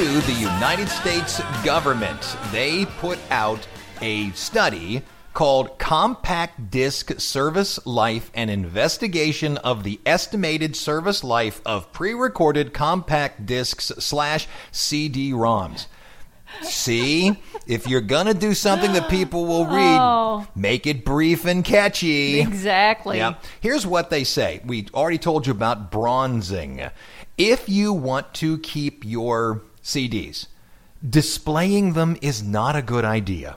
To 0.00 0.20
the 0.22 0.32
United 0.32 0.88
States 0.88 1.42
government, 1.62 2.34
they 2.52 2.86
put 2.86 3.18
out 3.30 3.68
a 4.00 4.30
study 4.30 5.02
called 5.34 5.78
Compact 5.78 6.70
Disc 6.70 7.20
Service 7.20 7.78
Life 7.84 8.30
and 8.32 8.48
Investigation 8.48 9.58
of 9.58 9.84
the 9.84 10.00
Estimated 10.06 10.74
Service 10.74 11.22
Life 11.22 11.60
of 11.66 11.92
Pre-Recorded 11.92 12.72
Compact 12.72 13.44
Discs 13.44 13.92
slash 13.98 14.48
CD-ROMs. 14.72 15.84
See, 16.62 17.38
if 17.66 17.86
you're 17.86 18.00
gonna 18.00 18.32
do 18.32 18.54
something 18.54 18.94
that 18.94 19.10
people 19.10 19.44
will 19.44 19.66
read, 19.66 19.98
Oh. 20.00 20.46
make 20.54 20.86
it 20.86 21.04
brief 21.04 21.44
and 21.44 21.62
catchy. 21.62 22.40
Exactly. 22.40 23.18
Yeah. 23.18 23.34
Here's 23.60 23.86
what 23.86 24.08
they 24.08 24.24
say. 24.24 24.62
We 24.64 24.86
already 24.94 25.18
told 25.18 25.46
you 25.46 25.52
about 25.52 25.90
bronzing. 25.92 26.88
If 27.36 27.68
you 27.68 27.92
want 27.92 28.32
to 28.34 28.56
keep 28.58 29.04
your 29.04 29.62
CDs, 29.82 30.46
displaying 31.08 31.94
them 31.94 32.16
is 32.20 32.42
not 32.42 32.76
a 32.76 32.82
good 32.82 33.04
idea. 33.04 33.56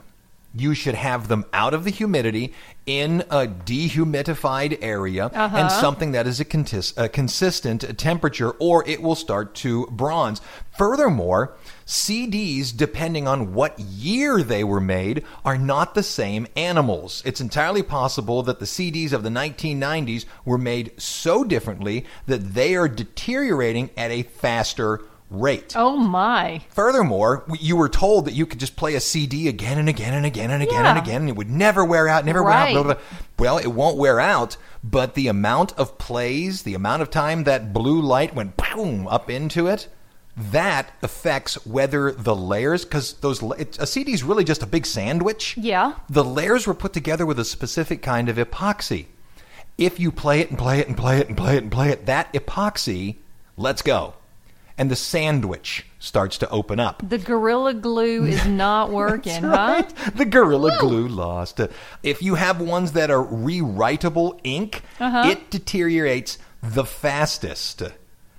You 0.56 0.72
should 0.74 0.94
have 0.94 1.26
them 1.26 1.44
out 1.52 1.74
of 1.74 1.82
the 1.82 1.90
humidity 1.90 2.54
in 2.86 3.22
a 3.22 3.46
dehumidified 3.46 4.78
area 4.80 5.26
and 5.26 5.34
uh-huh. 5.34 5.68
something 5.68 6.12
that 6.12 6.28
is 6.28 6.38
a, 6.38 6.44
contis- 6.44 6.96
a 6.96 7.08
consistent 7.08 7.98
temperature, 7.98 8.50
or 8.60 8.88
it 8.88 9.02
will 9.02 9.16
start 9.16 9.56
to 9.56 9.86
bronze. 9.86 10.40
Furthermore, 10.78 11.56
CDs, 11.86 12.76
depending 12.76 13.26
on 13.26 13.52
what 13.52 13.78
year 13.80 14.44
they 14.44 14.62
were 14.62 14.80
made, 14.80 15.24
are 15.44 15.58
not 15.58 15.94
the 15.94 16.04
same 16.04 16.46
animals. 16.54 17.20
It's 17.26 17.40
entirely 17.40 17.82
possible 17.82 18.44
that 18.44 18.60
the 18.60 18.64
CDs 18.64 19.12
of 19.12 19.24
the 19.24 19.30
1990s 19.30 20.24
were 20.44 20.58
made 20.58 20.92
so 21.00 21.42
differently 21.42 22.04
that 22.26 22.54
they 22.54 22.76
are 22.76 22.88
deteriorating 22.88 23.90
at 23.96 24.12
a 24.12 24.22
faster 24.22 25.00
rate. 25.30 25.74
Oh 25.76 25.96
my. 25.96 26.62
Furthermore, 26.70 27.44
you 27.60 27.76
were 27.76 27.88
told 27.88 28.26
that 28.26 28.34
you 28.34 28.46
could 28.46 28.60
just 28.60 28.76
play 28.76 28.94
a 28.94 29.00
CD 29.00 29.48
again 29.48 29.78
and 29.78 29.88
again 29.88 30.14
and 30.14 30.24
again 30.26 30.50
and 30.50 30.62
again 30.62 30.84
and 30.86 30.96
Yeah. 30.96 31.02
again, 31.02 31.20
and 31.22 31.28
it 31.28 31.36
would 31.36 31.50
never 31.50 31.84
wear 31.84 32.06
out, 32.08 32.24
never 32.24 32.42
wear 32.42 32.52
out. 32.52 32.72
Blah, 32.72 32.82
blah, 32.82 32.94
blah. 32.94 33.02
Well, 33.38 33.58
it 33.58 33.68
won't 33.72 33.96
wear 33.96 34.20
out, 34.20 34.56
but 34.84 35.14
the 35.14 35.26
amount 35.28 35.72
of 35.78 35.98
plays, 35.98 36.62
the 36.62 36.74
amount 36.74 37.02
of 37.02 37.10
time 37.10 37.44
that 37.44 37.72
blue 37.72 38.00
light 38.00 38.34
went 38.34 38.56
boom 38.56 39.06
up 39.08 39.28
into 39.30 39.66
it, 39.66 39.88
that 40.36 40.90
affects 41.02 41.64
whether 41.66 42.10
the 42.12 42.34
layers, 42.34 42.84
because 42.84 43.14
those 43.14 43.40
it, 43.58 43.78
a 43.78 43.86
CD 43.86 44.12
is 44.12 44.22
really 44.24 44.42
just 44.44 44.62
a 44.62 44.66
big 44.66 44.84
sandwich. 44.84 45.56
Yeah. 45.56 45.94
The 46.10 46.24
layers 46.24 46.66
were 46.66 46.74
put 46.74 46.92
together 46.92 47.24
with 47.24 47.38
a 47.38 47.44
specific 47.44 48.02
kind 48.02 48.28
of 48.28 48.36
epoxy. 48.36 49.06
If 49.78 49.98
you 49.98 50.12
play 50.12 50.40
it 50.40 50.50
and 50.50 50.58
play 50.58 50.78
it 50.80 50.88
and 50.88 50.96
play 50.96 51.18
it 51.18 51.28
and 51.28 51.36
play 51.36 51.56
it 51.56 51.62
and 51.62 51.70
play 51.72 51.90
it, 51.90 52.06
that 52.06 52.32
epoxy 52.32 53.16
let's 53.56 53.82
go. 53.82 54.14
And 54.76 54.90
the 54.90 54.96
sandwich 54.96 55.86
starts 56.00 56.36
to 56.38 56.50
open 56.50 56.80
up. 56.80 57.02
The 57.08 57.18
gorilla 57.18 57.74
glue 57.74 58.24
is 58.24 58.44
not 58.64 58.90
working, 58.90 59.42
huh? 59.42 59.48
Right? 59.48 59.94
The 60.16 60.24
Gorilla 60.24 60.76
Glue 60.80 61.06
lost. 61.06 61.60
Uh, 61.60 61.68
If 62.02 62.22
you 62.22 62.34
have 62.34 62.60
ones 62.60 62.92
that 62.92 63.08
are 63.10 63.24
rewritable 63.24 64.40
ink, 64.44 64.82
Uh-huh. 65.00 65.28
it 65.30 65.50
deteriorates 65.50 66.38
the 66.62 66.84
fastest. 66.84 67.82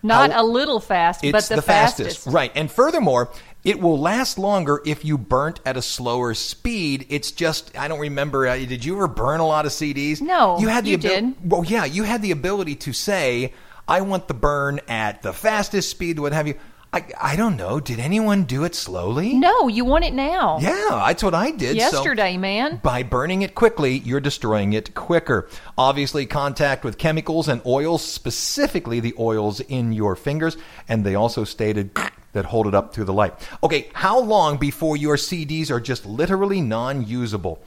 Not 0.03 0.31
How- 0.31 0.41
a 0.41 0.45
little 0.45 0.79
fast, 0.79 1.21
but 1.31 1.43
the, 1.45 1.55
the 1.55 1.61
fastest. 1.61 2.27
Right. 2.27 2.51
And 2.53 2.69
furthermore, 2.71 3.31
it 3.63 3.79
will 3.79 3.97
last 3.99 4.37
longer 4.37 4.81
if 4.85 5.03
you 5.05 5.17
burnt 5.17 5.59
at 5.65 5.77
a 5.77 5.81
slower 5.81 6.33
speed. 6.35 7.07
It's 7.09 7.31
just, 7.31 7.75
I 7.77 7.87
don't 7.87 7.99
remember, 7.99 8.45
uh, 8.45 8.55
did 8.57 8.85
you 8.85 8.95
ever 8.97 9.07
burn 9.07 9.39
a 9.39 9.47
lot 9.47 9.65
of 9.65 9.71
CDs? 9.71 10.21
No, 10.21 10.59
You 10.59 10.67
had 10.67 10.83
the 10.83 10.89
you 10.91 10.97
abil- 10.97 11.09
did. 11.09 11.35
Well, 11.49 11.63
yeah, 11.65 11.85
you 11.85 12.03
had 12.03 12.21
the 12.21 12.31
ability 12.31 12.75
to 12.75 12.93
say, 12.93 13.53
I 13.87 14.01
want 14.01 14.27
the 14.27 14.33
burn 14.33 14.79
at 14.87 15.21
the 15.21 15.33
fastest 15.33 15.89
speed, 15.89 16.19
what 16.19 16.33
have 16.33 16.47
you. 16.47 16.55
I, 16.93 17.05
I 17.21 17.35
don't 17.35 17.57
know. 17.57 17.81
Did 17.81 17.99
anyone 17.99 18.45
do 18.45 18.63
it 18.63 18.73
slowly? 18.73 19.33
No, 19.33 19.67
you 19.67 19.83
want 19.83 20.05
it 20.05 20.13
now. 20.13 20.59
Yeah, 20.61 21.03
that's 21.07 21.21
what 21.21 21.33
I 21.33 21.51
did. 21.51 21.71
so- 21.71 21.75
Yesterday, 21.75 22.37
man. 22.37 22.77
by 22.81 23.03
burning 23.03 23.41
it 23.41 23.53
quickly, 23.53 23.97
you're 23.97 24.21
destroying 24.21 24.71
it 24.71 24.95
quicker. 24.95 25.49
Obviously, 25.77 26.25
contact 26.25 26.85
with 26.85 26.97
chemicals 26.97 27.49
and 27.49 27.61
oils, 27.65 28.01
specifically 28.01 29.01
the 29.01 29.13
oils 29.19 29.59
in 29.59 29.91
your 29.91 30.15
fingers, 30.15 30.55
and 30.87 31.03
they 31.05 31.15
also 31.15 31.43
stated 31.43 31.91
that 32.31 32.45
hold 32.45 32.65
it 32.67 32.73
up 32.75 32.93
to 32.93 33.03
the 33.03 33.13
light. 33.13 33.33
Okay, 33.61 33.89
how 33.93 34.19
long 34.19 34.57
before 34.57 34.95
your 34.95 35.17
CDs 35.17 35.69
are 35.71 35.81
just 35.81 36.05
literally 36.05 36.61
non 36.61 37.05
usable? 37.05 37.61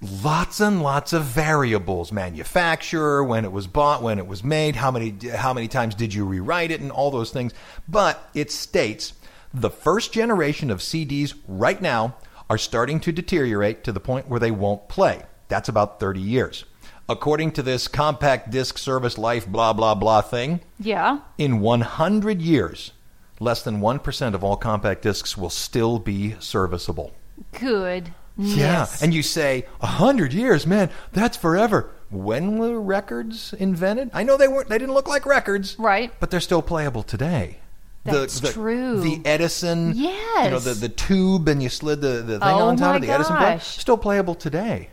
Lots 0.00 0.60
and 0.60 0.82
lots 0.82 1.12
of 1.12 1.22
variables: 1.24 2.12
manufacturer, 2.12 3.22
when 3.22 3.44
it 3.44 3.52
was 3.52 3.66
bought, 3.66 4.02
when 4.02 4.18
it 4.18 4.26
was 4.26 4.42
made, 4.44 4.76
how 4.76 4.90
many 4.90 5.14
how 5.34 5.52
many 5.52 5.68
times 5.68 5.94
did 5.94 6.12
you 6.12 6.24
rewrite 6.24 6.70
it, 6.70 6.80
and 6.80 6.90
all 6.90 7.10
those 7.10 7.30
things. 7.30 7.52
But 7.88 8.28
it 8.34 8.50
states 8.50 9.12
the 9.52 9.70
first 9.70 10.12
generation 10.12 10.70
of 10.70 10.80
CDs 10.80 11.34
right 11.46 11.80
now 11.80 12.16
are 12.50 12.58
starting 12.58 13.00
to 13.00 13.12
deteriorate 13.12 13.84
to 13.84 13.92
the 13.92 14.00
point 14.00 14.28
where 14.28 14.40
they 14.40 14.50
won't 14.50 14.88
play. 14.88 15.22
That's 15.48 15.68
about 15.68 16.00
30 16.00 16.20
years. 16.20 16.64
According 17.08 17.52
to 17.52 17.62
this 17.62 17.86
compact 17.86 18.50
disc 18.50 18.78
service 18.78 19.16
life 19.16 19.46
blah 19.46 19.72
blah 19.72 19.94
blah 19.94 20.22
thing, 20.22 20.60
Yeah. 20.78 21.18
in 21.38 21.60
100 21.60 22.42
years, 22.42 22.92
less 23.40 23.62
than 23.62 23.80
1% 23.80 24.34
of 24.34 24.42
all 24.42 24.56
compact 24.56 25.02
discs 25.02 25.36
will 25.36 25.50
still 25.50 25.98
be 25.98 26.34
serviceable. 26.40 27.12
Good. 27.52 28.12
Mm, 28.38 28.56
yeah, 28.56 28.86
and 29.00 29.14
you 29.14 29.22
say 29.22 29.66
a 29.80 29.86
hundred 29.86 30.32
years, 30.32 30.66
man, 30.66 30.90
that's 31.12 31.36
forever. 31.36 31.90
When 32.10 32.58
were 32.58 32.80
records 32.80 33.52
invented? 33.54 34.10
I 34.12 34.22
know 34.22 34.36
they 34.36 34.48
weren't. 34.48 34.68
They 34.68 34.78
didn't 34.78 34.94
look 34.94 35.08
like 35.08 35.24
records, 35.26 35.76
Right. 35.78 36.12
But 36.20 36.30
they're 36.30 36.40
still 36.40 36.62
playable 36.62 37.02
today. 37.02 37.58
That's 38.04 38.40
the, 38.40 38.52
true. 38.52 39.00
The 39.00 39.22
Edison, 39.24 39.92
yes. 39.94 40.44
you 40.44 40.50
know, 40.50 40.58
the 40.58 40.74
the 40.74 40.88
tube, 40.88 41.48
and 41.48 41.62
you 41.62 41.68
slid 41.68 42.00
the, 42.00 42.22
the 42.22 42.38
thing 42.38 42.48
Oh 42.48 42.68
on 42.68 42.76
top 42.76 42.96
of 42.96 43.02
the 43.02 43.10
Edison 43.10 43.36
plug, 43.36 43.60
still 43.60 43.96
playable 43.96 44.34
today. 44.34 44.90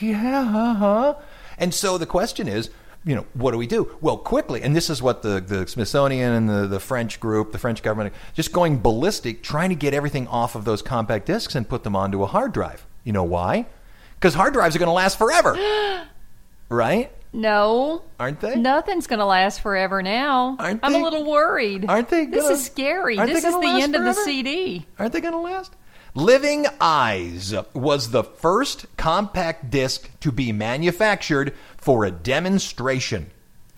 Yeah, 0.00 0.74
huh? 0.74 1.14
And 1.58 1.74
so 1.74 1.98
the 1.98 2.06
question 2.06 2.48
is, 2.48 2.70
you 3.04 3.14
know, 3.14 3.24
what 3.34 3.52
do 3.52 3.58
we 3.58 3.66
do? 3.66 3.96
Well, 4.00 4.16
quickly, 4.18 4.62
and 4.62 4.74
this 4.76 4.90
is 4.90 5.00
what 5.00 5.22
the, 5.22 5.40
the 5.40 5.66
Smithsonian 5.66 6.32
and 6.32 6.48
the, 6.48 6.66
the 6.66 6.80
French 6.80 7.20
group, 7.20 7.52
the 7.52 7.58
French 7.58 7.82
government, 7.82 8.14
just 8.34 8.52
going 8.52 8.80
ballistic, 8.80 9.42
trying 9.42 9.70
to 9.70 9.74
get 9.74 9.94
everything 9.94 10.26
off 10.28 10.54
of 10.54 10.64
those 10.64 10.82
compact 10.82 11.26
discs 11.26 11.54
and 11.54 11.68
put 11.68 11.84
them 11.84 11.96
onto 11.96 12.22
a 12.22 12.26
hard 12.26 12.52
drive. 12.52 12.84
You 13.04 13.12
know 13.12 13.24
why? 13.24 13.66
Because 14.14 14.34
hard 14.34 14.52
drives 14.52 14.74
are 14.76 14.78
going 14.78 14.88
to 14.88 14.92
last 14.92 15.16
forever. 15.16 15.56
right? 16.68 17.12
No. 17.32 18.02
Aren't 18.18 18.40
they? 18.40 18.56
Nothing's 18.56 19.06
going 19.06 19.20
to 19.20 19.24
last 19.26 19.60
forever 19.60 20.02
now. 20.02 20.56
Aren't 20.58 20.80
I'm 20.82 20.94
a 20.94 20.98
little 20.98 21.24
worried. 21.24 21.86
Aren't 21.88 22.08
they 22.08 22.26
This 22.26 22.42
gonna- 22.42 22.54
is 22.54 22.64
scary. 22.64 23.16
This 23.16 23.44
is 23.44 23.54
the 23.60 23.66
end 23.82 23.94
of 23.94 24.04
the? 24.04 24.14
CD. 24.14 24.86
Aren't 24.98 25.12
they 25.12 25.20
going 25.20 25.34
to 25.34 25.38
last? 25.40 25.74
Living 26.14 26.66
Eyes 26.80 27.54
was 27.74 28.10
the 28.10 28.24
first 28.24 28.86
compact 28.96 29.70
disc 29.70 30.10
to 30.20 30.32
be 30.32 30.52
manufactured 30.52 31.54
for 31.76 32.04
a 32.04 32.10
demonstration. 32.10 33.30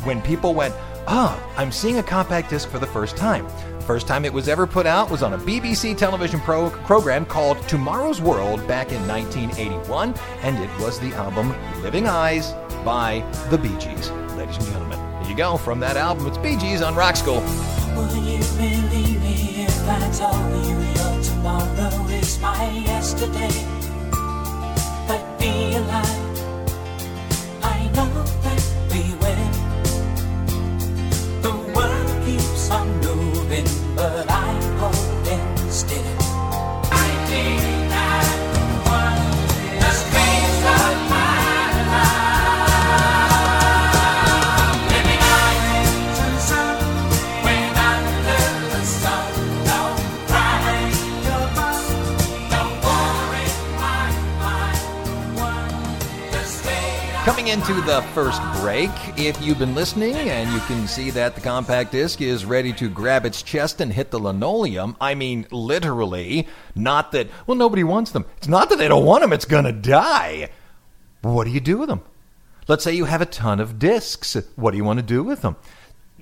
When 0.05 0.23
people 0.23 0.55
went, 0.55 0.73
ah, 1.09 1.39
I'm 1.57 1.73
seeing 1.73 1.99
a 1.99 2.03
compact 2.03 2.49
disc 2.51 2.69
for 2.69 2.79
the 2.79 2.87
first 2.87 3.17
time. 3.17 3.49
First 3.81 4.07
time 4.07 4.25
it 4.25 4.33
was 4.33 4.49
ever 4.49 4.67
put 4.67 4.87
out 4.87 5.11
was 5.11 5.25
on 5.25 5.33
a 5.35 5.39
BBC 5.39 5.97
television 5.97 6.39
pro- 6.41 6.71
program 6.71 7.27
called 7.27 7.61
Tomorrow's 7.69 8.21
World 8.21 8.67
back 8.69 8.93
in 8.93 9.07
1981, 9.09 10.15
and 10.43 10.57
it 10.57 10.71
was 10.81 11.01
the 11.01 11.13
album 11.15 11.53
Living 11.83 12.07
Eyes 12.07 12.53
by 12.85 13.25
the 13.51 13.59
Bee 13.59 13.77
Gees. 13.79 14.11
Ladies 14.37 14.57
and 14.57 14.67
gentlemen, 14.67 14.99
here 15.21 15.31
you 15.31 15.37
go 15.37 15.57
from 15.57 15.81
that 15.81 15.97
album. 15.97 16.29
It's 16.29 16.39
Bee 16.39 16.57
Gees 16.57 16.81
on 16.81 16.95
Rock 16.95 17.17
School. 17.17 17.41
Will 17.97 18.17
you 18.17 18.39
believe 18.39 19.21
me 19.21 19.65
if 19.65 19.89
I 19.89 20.11
told 20.13 20.65
you 20.65 20.79
your 20.79 21.23
tomorrow 21.23 22.10
is 22.31 22.39
my 22.41 22.71
yesterday? 22.93 23.57
But 25.09 25.23
be 25.41 25.53
alive, 25.81 26.39
I 27.63 27.79
know 27.95 28.13
that 28.45 28.63
we 28.91 29.03
will. 29.21 29.47
The 31.47 31.55
world 31.75 32.11
keeps 32.25 32.71
on 32.71 32.89
moving, 33.07 33.71
but 33.97 34.30
into 57.71 57.83
the 57.83 58.03
first 58.15 58.43
break. 58.61 58.91
If 59.17 59.41
you've 59.41 59.61
been 59.61 59.77
listening 59.77 60.17
and 60.17 60.51
you 60.53 60.59
can 60.61 60.89
see 60.89 61.11
that 61.11 61.37
the 61.37 61.41
compact 61.41 61.93
disc 61.93 62.21
is 62.21 62.45
ready 62.45 62.73
to 62.73 62.89
grab 62.89 63.25
its 63.25 63.43
chest 63.43 63.81
and 63.81 63.93
hit 63.93 64.11
the 64.11 64.19
linoleum, 64.19 64.97
I 65.01 65.15
mean 65.15 65.47
literally, 65.53 66.49
not 66.75 67.13
that, 67.13 67.29
well, 67.47 67.57
nobody 67.57 67.85
wants 67.85 68.11
them. 68.11 68.27
It's 68.39 68.49
not 68.49 68.71
that 68.71 68.79
they 68.79 68.89
don't 68.89 69.05
want 69.05 69.21
them, 69.23 69.33
it's 69.33 69.45
going 69.45 69.67
to 69.67 69.73
die. 69.73 70.51
What 71.23 71.45
do 71.45 71.51
you 71.51 71.61
do 71.61 71.79
with 71.79 71.89
them? 71.89 72.03
Let's 72.67 72.83
say 72.83 72.93
you 72.93 73.05
have 73.05 73.23
a 73.23 73.27
ton 73.27 73.61
of 73.61 73.79
discs. 73.79 74.37
What 74.57 74.73
do 74.73 74.77
you 74.77 74.85
want 74.85 74.99
to 74.99 75.07
do 75.07 75.23
with 75.23 75.43
them? 75.43 75.55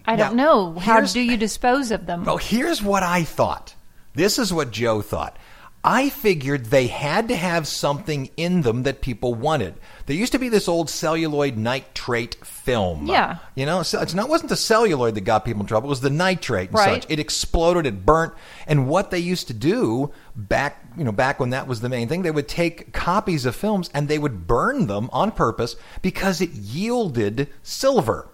I 0.04 0.16
don't 0.16 0.36
know. 0.36 0.78
How 0.78 1.00
do 1.00 1.20
you 1.20 1.38
dispose 1.38 1.90
of 1.90 2.04
them? 2.04 2.24
Well, 2.24 2.36
here's 2.36 2.82
what 2.82 3.02
I 3.02 3.24
thought. 3.24 3.74
This 4.12 4.38
is 4.38 4.52
what 4.52 4.70
Joe 4.70 5.00
thought. 5.00 5.38
I 5.84 6.08
figured 6.10 6.66
they 6.66 6.88
had 6.88 7.28
to 7.28 7.36
have 7.36 7.66
something 7.68 8.30
in 8.36 8.62
them 8.62 8.82
that 8.82 9.00
people 9.00 9.34
wanted. 9.34 9.74
There 10.06 10.16
used 10.16 10.32
to 10.32 10.38
be 10.38 10.48
this 10.48 10.68
old 10.68 10.90
celluloid 10.90 11.56
nitrate 11.56 12.34
film. 12.44 13.06
Yeah. 13.06 13.38
You 13.54 13.64
know, 13.64 13.82
so 13.84 14.00
it's 14.00 14.12
not 14.12 14.26
it 14.26 14.30
wasn't 14.30 14.50
the 14.50 14.56
celluloid 14.56 15.14
that 15.14 15.20
got 15.22 15.44
people 15.44 15.60
in 15.60 15.66
trouble, 15.68 15.88
it 15.88 15.90
was 15.90 16.00
the 16.00 16.10
nitrate 16.10 16.70
and 16.70 16.78
Right. 16.78 17.02
such. 17.02 17.10
It 17.10 17.20
exploded, 17.20 17.86
it 17.86 18.04
burnt. 18.04 18.34
And 18.66 18.88
what 18.88 19.10
they 19.10 19.20
used 19.20 19.46
to 19.48 19.54
do 19.54 20.10
back, 20.34 20.84
you 20.96 21.04
know, 21.04 21.12
back 21.12 21.38
when 21.38 21.50
that 21.50 21.68
was 21.68 21.80
the 21.80 21.88
main 21.88 22.08
thing, 22.08 22.22
they 22.22 22.30
would 22.32 22.48
take 22.48 22.92
copies 22.92 23.46
of 23.46 23.54
films 23.54 23.88
and 23.94 24.08
they 24.08 24.18
would 24.18 24.46
burn 24.48 24.88
them 24.88 25.08
on 25.12 25.30
purpose 25.30 25.76
because 26.02 26.40
it 26.40 26.50
yielded 26.50 27.48
silver. 27.62 28.28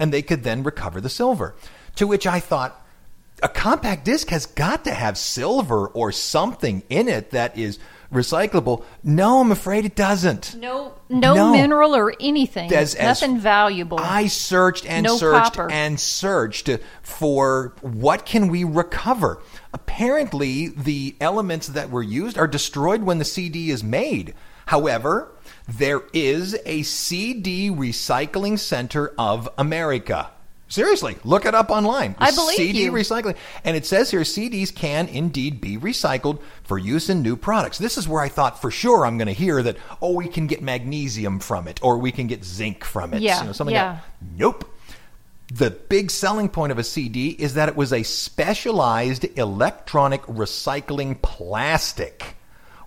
And 0.00 0.12
they 0.12 0.22
could 0.22 0.42
then 0.42 0.62
recover 0.64 1.00
the 1.00 1.08
silver. 1.08 1.54
To 1.96 2.06
which 2.06 2.26
I 2.26 2.40
thought, 2.40 2.84
a 3.42 3.48
compact 3.48 4.04
disc 4.04 4.28
has 4.30 4.46
got 4.46 4.84
to 4.84 4.92
have 4.92 5.16
silver 5.18 5.86
or 5.88 6.12
something 6.12 6.82
in 6.88 7.08
it 7.08 7.30
that 7.30 7.56
is 7.58 7.78
recyclable. 8.12 8.84
No, 9.04 9.40
I'm 9.40 9.52
afraid 9.52 9.84
it 9.84 9.94
doesn't. 9.94 10.54
no, 10.54 10.94
no, 11.10 11.34
No. 11.34 11.52
mineral 11.52 11.94
or 11.94 12.14
anything. 12.20 12.72
As- 12.72 12.94
as- 12.94 13.20
Nothing 13.20 13.38
valuable. 13.38 13.98
I 14.00 14.28
searched 14.28 14.86
and 14.86 15.04
No 15.04 15.16
searched 15.18 15.54
copper. 15.56 15.70
and 15.70 16.00
searched 16.00 16.70
for 17.02 17.74
what 17.82 18.24
can 18.24 18.48
we 18.48 18.64
recover. 18.64 19.42
Apparently, 19.74 20.68
the 20.68 21.16
elements 21.20 21.66
that 21.68 21.90
were 21.90 22.02
used 22.02 22.38
are 22.38 22.46
destroyed 22.46 23.02
when 23.02 23.18
the 23.18 23.24
CD 23.24 23.70
is 23.70 23.84
made. 23.84 24.32
However, 24.66 25.32
there 25.66 26.02
is 26.12 26.56
a 26.64 26.82
CD 26.84 27.70
recycling 27.70 28.58
center 28.58 29.12
of 29.18 29.48
America. 29.58 30.30
Seriously, 30.68 31.16
look 31.24 31.46
it 31.46 31.54
up 31.54 31.70
online. 31.70 32.14
I 32.18 32.30
believe 32.30 32.56
CD 32.56 32.82
you. 32.84 32.92
recycling. 32.92 33.36
And 33.64 33.74
it 33.74 33.86
says 33.86 34.10
here 34.10 34.20
CDs 34.20 34.74
can 34.74 35.08
indeed 35.08 35.62
be 35.62 35.78
recycled 35.78 36.42
for 36.62 36.76
use 36.76 37.08
in 37.08 37.22
new 37.22 37.36
products. 37.36 37.78
This 37.78 37.96
is 37.96 38.06
where 38.06 38.22
I 38.22 38.28
thought 38.28 38.60
for 38.60 38.70
sure 38.70 39.06
I'm 39.06 39.16
going 39.16 39.28
to 39.28 39.32
hear 39.32 39.62
that, 39.62 39.78
oh, 40.02 40.12
we 40.12 40.28
can 40.28 40.46
get 40.46 40.62
magnesium 40.62 41.40
from 41.40 41.68
it 41.68 41.82
or 41.82 41.96
we 41.96 42.12
can 42.12 42.26
get 42.26 42.44
zinc 42.44 42.84
from 42.84 43.14
it. 43.14 43.22
Yeah, 43.22 43.40
You 43.40 43.46
know, 43.46 43.52
something 43.52 43.74
yeah. 43.74 43.92
like 43.92 44.00
Nope. 44.36 44.74
The 45.50 45.70
big 45.70 46.10
selling 46.10 46.50
point 46.50 46.72
of 46.72 46.78
a 46.78 46.84
CD 46.84 47.30
is 47.30 47.54
that 47.54 47.70
it 47.70 47.76
was 47.76 47.94
a 47.94 48.02
specialized 48.02 49.24
electronic 49.38 50.20
recycling 50.24 51.20
plastic. 51.22 52.36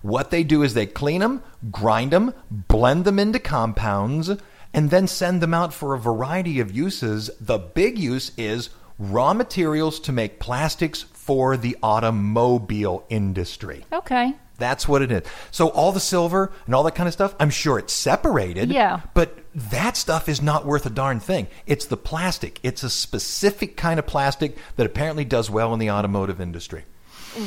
What 0.02 0.30
they 0.30 0.44
do 0.44 0.62
is 0.62 0.74
they 0.74 0.86
clean 0.86 1.20
them, 1.20 1.42
grind 1.72 2.12
them, 2.12 2.34
blend 2.50 3.04
them 3.04 3.18
into 3.18 3.40
compounds, 3.40 4.30
and 4.74 4.90
then 4.90 5.06
send 5.06 5.40
them 5.40 5.54
out 5.54 5.72
for 5.74 5.94
a 5.94 5.98
variety 5.98 6.60
of 6.60 6.72
uses. 6.72 7.30
The 7.40 7.58
big 7.58 7.98
use 7.98 8.32
is 8.36 8.70
raw 8.98 9.34
materials 9.34 9.98
to 10.00 10.12
make 10.12 10.38
plastics 10.40 11.02
for 11.02 11.56
the 11.56 11.76
automobile 11.82 13.04
industry. 13.08 13.84
okay. 13.92 14.34
That's 14.58 14.86
what 14.86 15.02
it 15.02 15.10
is. 15.10 15.22
So 15.50 15.70
all 15.70 15.90
the 15.90 15.98
silver 15.98 16.52
and 16.66 16.74
all 16.74 16.84
that 16.84 16.94
kind 16.94 17.08
of 17.08 17.12
stuff, 17.12 17.34
I'm 17.40 17.50
sure 17.50 17.80
it's 17.80 17.92
separated. 17.92 18.70
Yeah. 18.70 19.00
But 19.12 19.36
that 19.54 19.96
stuff 19.96 20.28
is 20.28 20.40
not 20.40 20.66
worth 20.66 20.86
a 20.86 20.90
darn 20.90 21.18
thing. 21.18 21.48
It's 21.66 21.86
the 21.86 21.96
plastic. 21.96 22.60
It's 22.62 22.84
a 22.84 22.90
specific 22.90 23.76
kind 23.76 23.98
of 23.98 24.06
plastic 24.06 24.56
that 24.76 24.86
apparently 24.86 25.24
does 25.24 25.50
well 25.50 25.72
in 25.72 25.80
the 25.80 25.90
automotive 25.90 26.40
industry. 26.40 26.84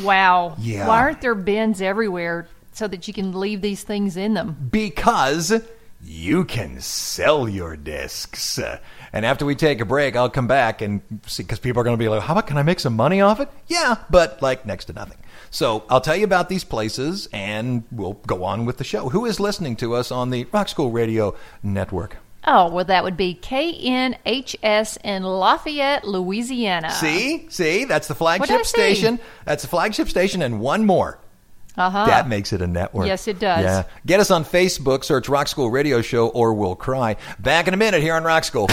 Wow. 0.03 0.57
Yeah. 0.59 0.88
Why 0.89 0.99
aren't 0.99 1.21
there 1.21 1.35
bins 1.35 1.81
everywhere 1.81 2.49
so 2.73 2.85
that 2.89 3.07
you 3.07 3.13
can 3.13 3.39
leave 3.39 3.61
these 3.61 3.83
things 3.83 4.17
in 4.17 4.33
them? 4.33 4.67
Because 4.69 5.53
you 6.05 6.45
can 6.45 6.79
sell 6.79 7.49
your 7.49 7.75
discs. 7.75 8.59
Uh, 8.59 8.79
And 9.11 9.25
after 9.25 9.45
we 9.45 9.55
take 9.55 9.79
a 9.81 9.85
break, 9.85 10.15
I'll 10.15 10.29
come 10.29 10.45
back 10.47 10.81
and 10.81 11.01
see, 11.25 11.43
because 11.43 11.59
people 11.59 11.79
are 11.81 11.83
going 11.83 11.97
to 11.97 12.03
be 12.03 12.09
like, 12.09 12.21
how 12.21 12.33
about, 12.33 12.47
can 12.47 12.57
I 12.57 12.63
make 12.63 12.79
some 12.79 12.95
money 12.95 13.21
off 13.21 13.39
it? 13.39 13.49
Yeah, 13.67 13.95
but 14.09 14.41
like 14.41 14.65
next 14.65 14.85
to 14.85 14.93
nothing. 14.93 15.17
So 15.51 15.83
I'll 15.89 16.01
tell 16.01 16.15
you 16.17 16.25
about 16.25 16.49
these 16.49 16.63
places 16.65 17.29
and 17.31 17.83
we'll 17.91 18.13
go 18.27 18.43
on 18.43 18.65
with 18.65 18.77
the 18.77 18.83
show. 18.83 19.09
Who 19.09 19.25
is 19.25 19.39
listening 19.39 19.77
to 19.77 19.95
us 19.95 20.11
on 20.11 20.29
the 20.31 20.45
Rock 20.51 20.67
School 20.67 20.91
Radio 20.91 21.35
Network? 21.63 22.17
Oh, 22.47 22.69
well, 22.69 22.85
that 22.85 23.03
would 23.03 23.17
be 23.17 23.39
KNHS 23.41 24.97
in 25.03 25.23
Lafayette, 25.23 26.05
Louisiana. 26.05 26.91
See, 26.91 27.47
see, 27.49 27.85
that's 27.85 28.07
the 28.07 28.15
flagship 28.15 28.65
station. 28.65 29.19
That's 29.45 29.63
the 29.63 29.69
flagship 29.69 30.09
station, 30.09 30.41
and 30.43 30.59
one 30.59 30.85
more. 30.85 31.19
Uh 31.77 31.89
huh. 31.89 32.05
That 32.05 32.27
makes 32.27 32.53
it 32.53 32.61
a 32.61 32.67
network. 32.67 33.07
Yes, 33.07 33.27
it 33.27 33.39
does. 33.39 33.63
Yeah. 33.63 33.83
Get 34.05 34.19
us 34.19 34.31
on 34.31 34.45
Facebook, 34.45 35.03
search 35.03 35.27
Rock 35.29 35.47
School 35.47 35.69
Radio 35.69 36.01
Show, 36.01 36.27
or 36.29 36.53
we'll 36.53 36.75
cry. 36.75 37.17
Back 37.39 37.67
in 37.67 37.73
a 37.73 37.77
minute 37.77 38.01
here 38.01 38.15
on 38.15 38.23
Rock 38.23 38.43
School. 38.43 38.67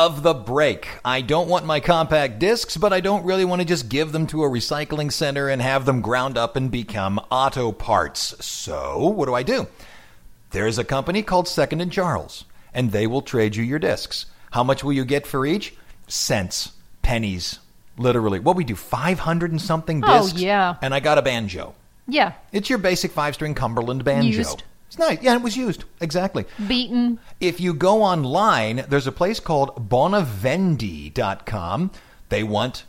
Of 0.00 0.22
the 0.22 0.32
break. 0.32 0.88
I 1.04 1.20
don't 1.20 1.46
want 1.46 1.66
my 1.66 1.78
compact 1.78 2.38
discs, 2.38 2.78
but 2.78 2.90
I 2.90 3.00
don't 3.00 3.26
really 3.26 3.44
want 3.44 3.60
to 3.60 3.68
just 3.68 3.90
give 3.90 4.12
them 4.12 4.26
to 4.28 4.44
a 4.44 4.48
recycling 4.48 5.12
center 5.12 5.50
and 5.50 5.60
have 5.60 5.84
them 5.84 6.00
ground 6.00 6.38
up 6.38 6.56
and 6.56 6.70
become 6.70 7.18
auto 7.30 7.70
parts. 7.70 8.34
So, 8.42 9.08
what 9.08 9.26
do 9.26 9.34
I 9.34 9.42
do? 9.42 9.66
There's 10.52 10.78
a 10.78 10.84
company 10.84 11.22
called 11.22 11.48
Second 11.48 11.82
and 11.82 11.92
Charles, 11.92 12.46
and 12.72 12.90
they 12.90 13.06
will 13.06 13.20
trade 13.20 13.56
you 13.56 13.62
your 13.62 13.78
discs. 13.78 14.24
How 14.52 14.64
much 14.64 14.82
will 14.82 14.94
you 14.94 15.04
get 15.04 15.26
for 15.26 15.44
each? 15.44 15.74
Cents, 16.08 16.72
pennies, 17.02 17.58
literally. 17.98 18.40
What 18.40 18.56
we 18.56 18.64
do, 18.64 18.76
500 18.76 19.50
and 19.50 19.60
something 19.60 20.02
oh, 20.02 20.22
discs? 20.22 20.38
Oh, 20.38 20.42
yeah. 20.42 20.76
And 20.80 20.94
I 20.94 21.00
got 21.00 21.18
a 21.18 21.22
banjo. 21.22 21.74
Yeah. 22.08 22.32
It's 22.52 22.70
your 22.70 22.78
basic 22.78 23.10
five 23.10 23.34
string 23.34 23.54
Cumberland 23.54 24.02
banjo. 24.02 24.38
Used. 24.38 24.62
It's 24.90 24.98
nice. 24.98 25.22
Yeah, 25.22 25.36
it 25.36 25.42
was 25.42 25.56
used. 25.56 25.84
Exactly. 26.00 26.46
Beaten. 26.66 27.20
If 27.38 27.60
you 27.60 27.74
go 27.74 28.02
online, 28.02 28.84
there's 28.88 29.06
a 29.06 29.12
place 29.12 29.38
called 29.38 29.88
bonavendi.com. 29.88 31.92
They 32.28 32.42
want 32.42 32.84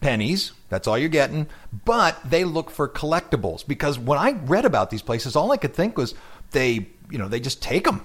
pennies. 0.00 0.52
That's 0.70 0.88
all 0.88 0.96
you're 0.96 1.10
getting. 1.10 1.46
But 1.84 2.18
they 2.24 2.44
look 2.44 2.70
for 2.70 2.88
collectibles 2.88 3.66
because 3.66 3.98
when 3.98 4.18
I 4.18 4.30
read 4.30 4.64
about 4.64 4.88
these 4.88 5.02
places, 5.02 5.36
all 5.36 5.52
I 5.52 5.58
could 5.58 5.74
think 5.74 5.98
was 5.98 6.14
they, 6.52 6.88
you 7.10 7.18
know, 7.18 7.28
they 7.28 7.38
just 7.38 7.60
take 7.60 7.84
them. 7.84 8.02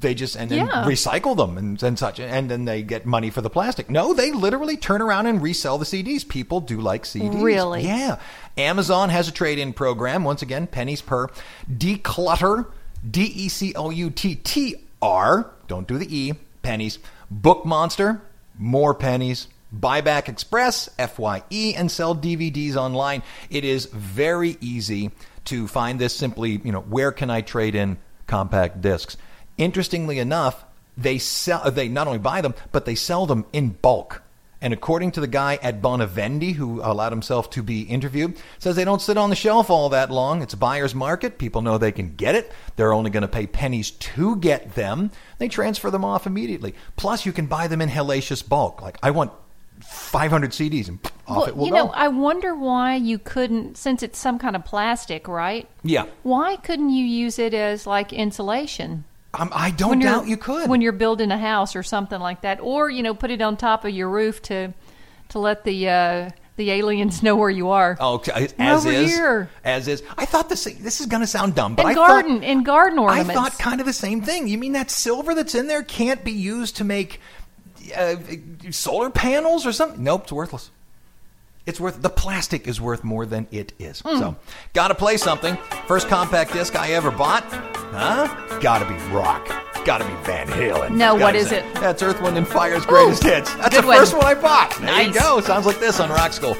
They 0.00 0.14
just 0.14 0.36
and 0.36 0.50
then 0.50 0.66
Yeah. 0.66 0.84
recycle 0.84 1.36
them 1.36 1.58
and, 1.58 1.82
and 1.82 1.98
such, 1.98 2.20
and 2.20 2.50
then 2.50 2.64
they 2.66 2.82
get 2.82 3.04
money 3.06 3.30
for 3.30 3.40
the 3.40 3.50
plastic. 3.50 3.90
No, 3.90 4.12
they 4.14 4.30
literally 4.32 4.76
turn 4.76 5.00
around 5.02 5.26
and 5.26 5.42
resell 5.42 5.78
the 5.78 5.84
CDs. 5.86 6.26
People 6.28 6.60
do 6.60 6.80
like 6.80 7.04
CDs. 7.04 7.42
Really? 7.42 7.82
Yeah. 7.84 8.18
Amazon 8.56 9.08
has 9.08 9.28
a 9.28 9.32
trade 9.32 9.58
in 9.58 9.72
program. 9.72 10.24
Once 10.24 10.42
again, 10.42 10.66
pennies 10.66 11.00
per. 11.02 11.28
Decluttr, 11.72 12.66
D 13.08 13.22
E 13.22 13.48
C 13.48 13.72
O 13.74 13.90
U 13.90 14.10
T 14.10 14.34
T 14.36 14.76
R, 15.00 15.50
don't 15.68 15.86
do 15.88 15.96
the 15.98 16.16
E, 16.16 16.34
pennies. 16.62 16.98
Book 17.30 17.64
Monster, 17.64 18.20
more 18.58 18.94
pennies. 18.94 19.48
Buyback 19.74 20.28
Express, 20.28 20.88
FYE, 20.98 21.74
and 21.76 21.90
sell 21.90 22.16
DVDs 22.16 22.74
online. 22.74 23.22
It 23.50 23.64
is 23.66 23.84
very 23.86 24.56
easy 24.62 25.10
to 25.44 25.68
find 25.68 25.98
this 25.98 26.16
simply, 26.16 26.60
you 26.64 26.72
know, 26.72 26.80
where 26.80 27.12
can 27.12 27.28
I 27.28 27.42
trade 27.42 27.74
in 27.74 27.98
compact 28.26 28.80
discs? 28.80 29.18
Interestingly 29.58 30.18
enough, 30.18 30.64
they 30.96 31.18
sell 31.18 31.70
they 31.70 31.88
not 31.88 32.06
only 32.06 32.18
buy 32.18 32.40
them, 32.40 32.54
but 32.72 32.84
they 32.84 32.94
sell 32.94 33.26
them 33.26 33.44
in 33.52 33.70
bulk. 33.70 34.22
And 34.60 34.72
according 34.72 35.12
to 35.12 35.20
the 35.20 35.28
guy 35.28 35.58
at 35.62 35.80
Bonavendi 35.80 36.54
who 36.54 36.80
allowed 36.82 37.12
himself 37.12 37.48
to 37.50 37.62
be 37.62 37.82
interviewed, 37.82 38.36
says 38.58 38.74
they 38.74 38.84
don't 38.84 39.00
sit 39.00 39.16
on 39.16 39.30
the 39.30 39.36
shelf 39.36 39.70
all 39.70 39.88
that 39.90 40.10
long. 40.10 40.42
It's 40.42 40.54
a 40.54 40.56
buyer's 40.56 40.96
market. 40.96 41.38
People 41.38 41.62
know 41.62 41.78
they 41.78 41.92
can 41.92 42.16
get 42.16 42.34
it. 42.34 42.50
They're 42.74 42.92
only 42.92 43.10
going 43.10 43.22
to 43.22 43.28
pay 43.28 43.46
pennies 43.46 43.92
to 43.92 44.34
get 44.36 44.74
them. 44.74 45.12
They 45.38 45.46
transfer 45.46 45.92
them 45.92 46.04
off 46.04 46.26
immediately. 46.26 46.74
Plus, 46.96 47.24
you 47.24 47.32
can 47.32 47.46
buy 47.46 47.68
them 47.68 47.80
in 47.80 47.88
hellacious 47.88 48.46
bulk. 48.46 48.82
Like 48.82 48.98
I 49.00 49.12
want 49.12 49.30
500 49.80 50.50
CDs 50.50 50.88
and 50.88 50.98
off 51.28 51.36
well, 51.36 51.46
it 51.46 51.56
will 51.56 51.66
go. 51.70 51.76
you 51.76 51.82
go. 51.82 51.86
know, 51.86 51.92
I 51.94 52.08
wonder 52.08 52.54
why 52.56 52.96
you 52.96 53.18
couldn't, 53.18 53.76
since 53.76 54.02
it's 54.02 54.18
some 54.18 54.40
kind 54.40 54.56
of 54.56 54.64
plastic, 54.64 55.28
right? 55.28 55.68
yeah, 55.84 56.06
Why 56.24 56.56
couldn't 56.56 56.90
you 56.90 57.04
use 57.04 57.38
it 57.38 57.54
as 57.54 57.86
like 57.86 58.12
insulation? 58.12 59.04
Um, 59.34 59.50
I 59.52 59.70
don't 59.70 59.90
When 59.90 60.00
you're- 60.00 60.12
doubt 60.12 60.26
you 60.28 60.36
could. 60.36 60.68
when 60.70 60.80
you're 60.80 60.92
building 60.92 61.30
a 61.30 61.38
house 61.38 61.76
or 61.76 61.82
something 61.82 62.20
like 62.20 62.40
that, 62.42 62.60
or 62.60 62.88
you 62.90 63.02
know, 63.02 63.14
put 63.14 63.30
it 63.30 63.40
on 63.42 63.56
top 63.56 63.84
of 63.84 63.90
your 63.90 64.08
roof 64.08 64.40
to 64.42 64.72
to 65.30 65.38
let 65.38 65.64
the 65.64 65.88
uh, 65.88 66.30
the 66.56 66.70
aliens 66.70 67.22
know 67.22 67.36
where 67.36 67.50
you 67.50 67.68
are. 67.68 67.96
Okay, 68.00 68.48
as 68.58 68.86
over 68.86 68.94
is. 68.94 69.10
here. 69.10 69.50
As 69.64 69.86
is. 69.86 70.02
I 70.16 70.24
thought 70.24 70.48
this. 70.48 70.64
This 70.64 71.00
is 71.00 71.06
going 71.06 71.20
to 71.20 71.26
sound 71.26 71.54
dumb, 71.54 71.74
but 71.74 71.82
and 71.86 71.90
I 71.90 71.94
garden 71.94 72.40
thought 72.40 72.48
and 72.48 72.64
garden 72.64 72.98
I 72.98 73.22
thought 73.24 73.58
kind 73.58 73.80
of 73.80 73.86
the 73.86 73.92
same 73.92 74.22
thing. 74.22 74.48
You 74.48 74.56
mean 74.58 74.72
that 74.72 74.90
silver 74.90 75.34
that's 75.34 75.54
in 75.54 75.66
there 75.66 75.82
can't 75.82 76.24
be 76.24 76.32
used 76.32 76.76
to 76.76 76.84
make 76.84 77.20
uh, 77.96 78.16
solar 78.70 79.10
panels 79.10 79.66
or 79.66 79.72
something? 79.72 80.02
Nope, 80.02 80.22
it's 80.24 80.32
worthless. 80.32 80.70
It's 81.66 81.78
worth 81.78 82.00
the 82.00 82.08
plastic 82.08 82.66
is 82.66 82.80
worth 82.80 83.04
more 83.04 83.26
than 83.26 83.46
it 83.50 83.74
is. 83.78 84.00
Hmm. 84.00 84.16
So, 84.18 84.36
got 84.72 84.88
to 84.88 84.94
play 84.94 85.18
something. 85.18 85.56
First 85.86 86.08
compact 86.08 86.54
disc 86.54 86.74
I 86.74 86.92
ever 86.92 87.10
bought, 87.10 87.44
huh? 87.92 88.58
Got 88.60 88.78
to 88.80 88.84
be 88.86 88.94
rock. 89.14 89.46
Got 89.84 89.98
to 89.98 90.04
be 90.04 90.14
Van 90.24 90.46
Halen. 90.48 90.90
No, 90.90 91.14
what 91.14 91.20
Gotta 91.20 91.38
is 91.38 91.48
say. 91.48 91.60
it? 91.66 91.74
That's 91.74 92.02
Earth, 92.02 92.20
Wind, 92.20 92.36
and 92.36 92.46
Fire's 92.46 92.84
greatest 92.84 93.24
Ooh, 93.24 93.28
hits. 93.28 93.54
That's 93.54 93.76
the 93.80 93.86
one. 93.86 93.96
first 93.96 94.14
one 94.14 94.24
I 94.24 94.34
bought. 94.34 94.76
There 94.80 95.02
you 95.02 95.12
go. 95.14 95.40
Sounds 95.40 95.66
like 95.66 95.78
this 95.80 95.98
on 96.00 96.10
Rock 96.10 96.32
School. 96.32 96.54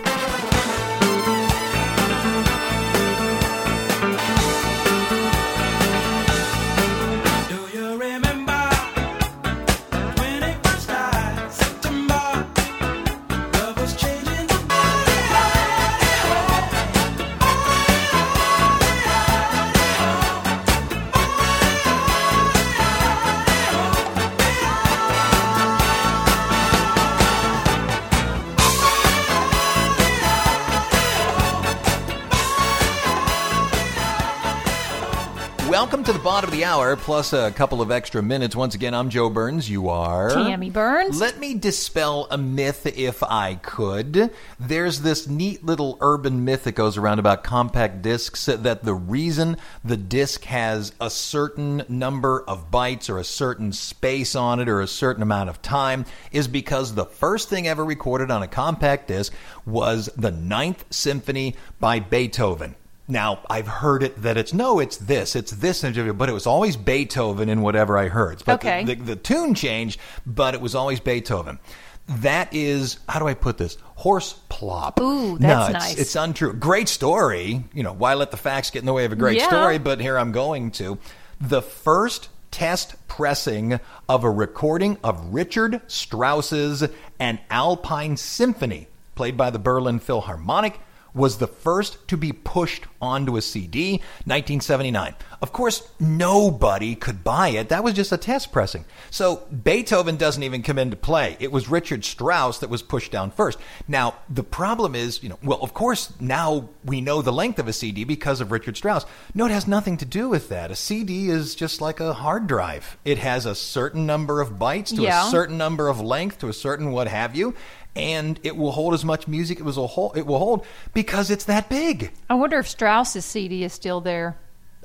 Welcome 36.39 36.53
to 36.53 36.57
the 36.57 36.63
bottom 36.63 36.79
of 36.79 36.79
the 36.79 36.91
hour, 36.93 36.97
plus 36.97 37.33
a 37.33 37.51
couple 37.51 37.83
of 37.83 37.91
extra 37.91 38.23
minutes. 38.23 38.55
Once 38.55 38.77
again, 38.77 38.95
I'm 38.95 39.11
Joe 39.11 39.29
Burns. 39.29 39.69
You 39.69 39.89
are 39.89 40.31
Tammy 40.31 40.71
Burns. 40.71 41.21
Let 41.21 41.41
me 41.41 41.55
dispel 41.55 42.29
a 42.31 42.39
myth, 42.39 42.87
if 42.87 43.25
I 43.25 43.57
could. 43.57 44.31
There's 44.61 45.01
this 45.01 45.27
neat 45.27 45.65
little 45.65 45.99
urban 46.01 46.45
myth 46.45 46.63
that 46.63 46.77
goes 46.77 46.97
around 46.97 47.19
about 47.19 47.43
compact 47.43 48.03
discs 48.03 48.47
that 48.47 48.85
the 48.85 48.95
reason 48.95 49.57
the 49.83 49.97
disc 49.97 50.45
has 50.45 50.93
a 51.01 51.11
certain 51.11 51.83
number 51.89 52.45
of 52.47 52.71
bytes 52.71 53.11
or 53.11 53.19
a 53.19 53.25
certain 53.25 53.73
space 53.73 54.37
on 54.37 54.61
it 54.61 54.69
or 54.69 54.81
a 54.81 54.87
certain 54.87 55.25
amount 55.25 55.51
of 55.51 55.61
time 55.61 56.05
is 56.31 56.47
because 56.47 56.95
the 56.95 57.07
first 57.07 57.49
thing 57.49 57.67
ever 57.67 57.85
recorded 57.85 58.31
on 58.31 58.45
a 58.45 58.49
compact 58.49 59.09
disc 59.09 59.35
was 59.67 60.09
the 60.17 60.31
Ninth 60.31 60.85
Symphony 60.91 61.57
by 61.81 61.99
Beethoven. 61.99 62.77
Now, 63.11 63.41
I've 63.49 63.67
heard 63.67 64.03
it 64.03 64.21
that 64.23 64.37
it's 64.37 64.53
no, 64.53 64.79
it's 64.81 64.99
this, 64.99 65.35
it's 65.35 65.51
this, 65.53 65.81
but 65.83 66.29
it 66.29 66.33
was 66.33 66.47
always 66.47 66.77
Beethoven 66.77 67.49
in 67.49 67.63
whatever 67.63 67.97
I 67.97 68.09
heard. 68.09 68.43
But 68.45 68.61
the- 68.61 68.69
Okay. 68.69 68.85
the, 68.85 68.95
the 68.97 69.17
tune 69.17 69.55
changed, 69.55 69.99
but 70.27 70.55
it 70.55 70.61
was 70.61 70.75
always 70.75 71.01
Beethoven. 71.01 71.59
That 72.07 72.49
is, 72.53 72.99
how 73.09 73.19
do 73.19 73.27
I 73.29 73.35
put 73.35 73.59
this? 73.59 73.77
Horse 73.97 74.35
plop. 74.49 75.01
Ooh, 75.01 75.39
no, 75.39 75.39
that's 75.39 75.69
it's, 75.69 75.73
nice. 75.73 75.99
It's 75.99 76.17
untrue. 76.17 76.53
Great 76.55 76.89
story. 76.89 77.65
You 77.75 77.83
know, 77.83 77.93
why 77.93 78.15
let 78.15 78.31
the 78.31 78.37
facts 78.37 78.71
get 78.71 78.81
in 78.81 78.87
the 78.87 78.93
way 78.93 79.05
of 79.05 79.13
a 79.13 79.17
great 79.17 79.39
Yeah. 79.39 79.49
story? 79.49 79.79
But 79.79 80.01
here 80.01 80.19
I'm 80.19 80.33
going 80.33 80.71
to. 80.73 80.99
The 81.41 81.63
first 81.63 82.29
test 82.51 82.95
pressing 83.09 83.79
of 84.09 84.25
a 84.25 84.31
recording 84.31 84.97
of 85.05 85.33
Richard 85.35 85.81
Strauss's 85.87 86.85
An 87.19 87.41
Alpine 87.51 88.17
Symphony, 88.17 88.89
played 89.15 89.37
by 89.37 89.51
the 89.51 89.59
Berlin 89.59 89.99
Philharmonic, 89.99 90.81
was 91.19 91.39
the 91.39 91.47
first 91.47 92.07
to 92.09 92.17
be 92.17 92.33
pushed 92.33 92.85
onto 93.03 93.37
a 93.37 93.43
CD, 93.43 93.93
1979. 94.25 95.15
Of 95.43 95.53
course, 95.53 95.89
nobody 96.01 96.95
could 96.95 97.23
buy 97.23 97.49
it. 97.49 97.69
That 97.69 97.85
was 97.85 97.95
just 97.95 98.13
a 98.13 98.17
test 98.17 98.53
pressing. 98.53 98.85
So 99.11 99.47
Beethoven 99.63 100.17
doesn't 100.17 100.43
even 100.43 100.63
come 100.63 100.79
into 100.79 100.97
play. 100.97 101.37
It 101.41 101.53
was 101.53 101.69
Richard 101.69 102.05
Strauss 102.05 102.59
that 102.59 102.71
was 102.71 102.83
pushed 102.83 103.13
down 103.13 103.31
first. 103.31 103.59
Now, 103.87 104.15
the 104.29 104.43
problem 104.43 104.95
is, 104.95 105.23
you 105.23 105.29
know, 105.29 105.39
well, 105.43 105.59
of 105.61 105.75
course, 105.75 106.13
now 106.21 106.69
we 106.85 107.01
know 107.01 107.21
the 107.23 107.33
length 107.33 107.59
of 107.59 107.69
a 107.69 107.73
CD 107.73 108.05
because 108.05 108.41
of 108.41 108.51
Richard 108.51 108.77
Strauss. 108.77 109.05
No, 109.35 109.45
it 109.47 109.51
has 109.51 109.69
nothing 109.69 109.97
to 109.99 110.05
do 110.05 110.29
with 110.29 110.49
that. 110.49 110.71
A 110.71 110.77
CD 110.77 111.29
is 111.29 111.55
just 111.55 111.81
like 111.81 112.01
a 112.01 112.15
hard 112.15 112.47
drive. 112.47 112.97
It 113.05 113.19
has 113.19 113.45
a 113.47 113.55
certain 113.55 114.07
number 114.07 114.41
of 114.41 114.53
bytes 114.53 114.95
to 114.97 115.03
Yeah. 115.03 115.27
a 115.27 115.31
certain 115.31 115.59
number 115.59 115.89
of 115.89 116.01
length 116.01 116.39
to 116.39 116.49
a 116.49 116.53
certain 116.53 116.91
what 116.93 117.09
have 117.09 117.35
you. 117.37 117.55
And 117.97 118.39
it 118.43 118.57
will 118.57 118.73
hold 118.73 118.95
as 118.95 119.05
much 119.05 119.27
music 119.27 119.61
as 119.61 119.77
it 119.77 119.81
will 119.81 119.89
hold, 119.89 120.17
it 120.17 120.27
will 120.27 120.39
hold 120.39 120.65
because 120.95 121.31
it's 121.31 121.45
that 121.45 121.69
big. 121.69 122.13
I 122.31 122.35
wonder 122.35 122.59
if 122.59 122.69
Strauss's 122.69 123.25
CD 123.25 123.65
is 123.65 123.73
still 123.73 124.01
there. 124.01 124.37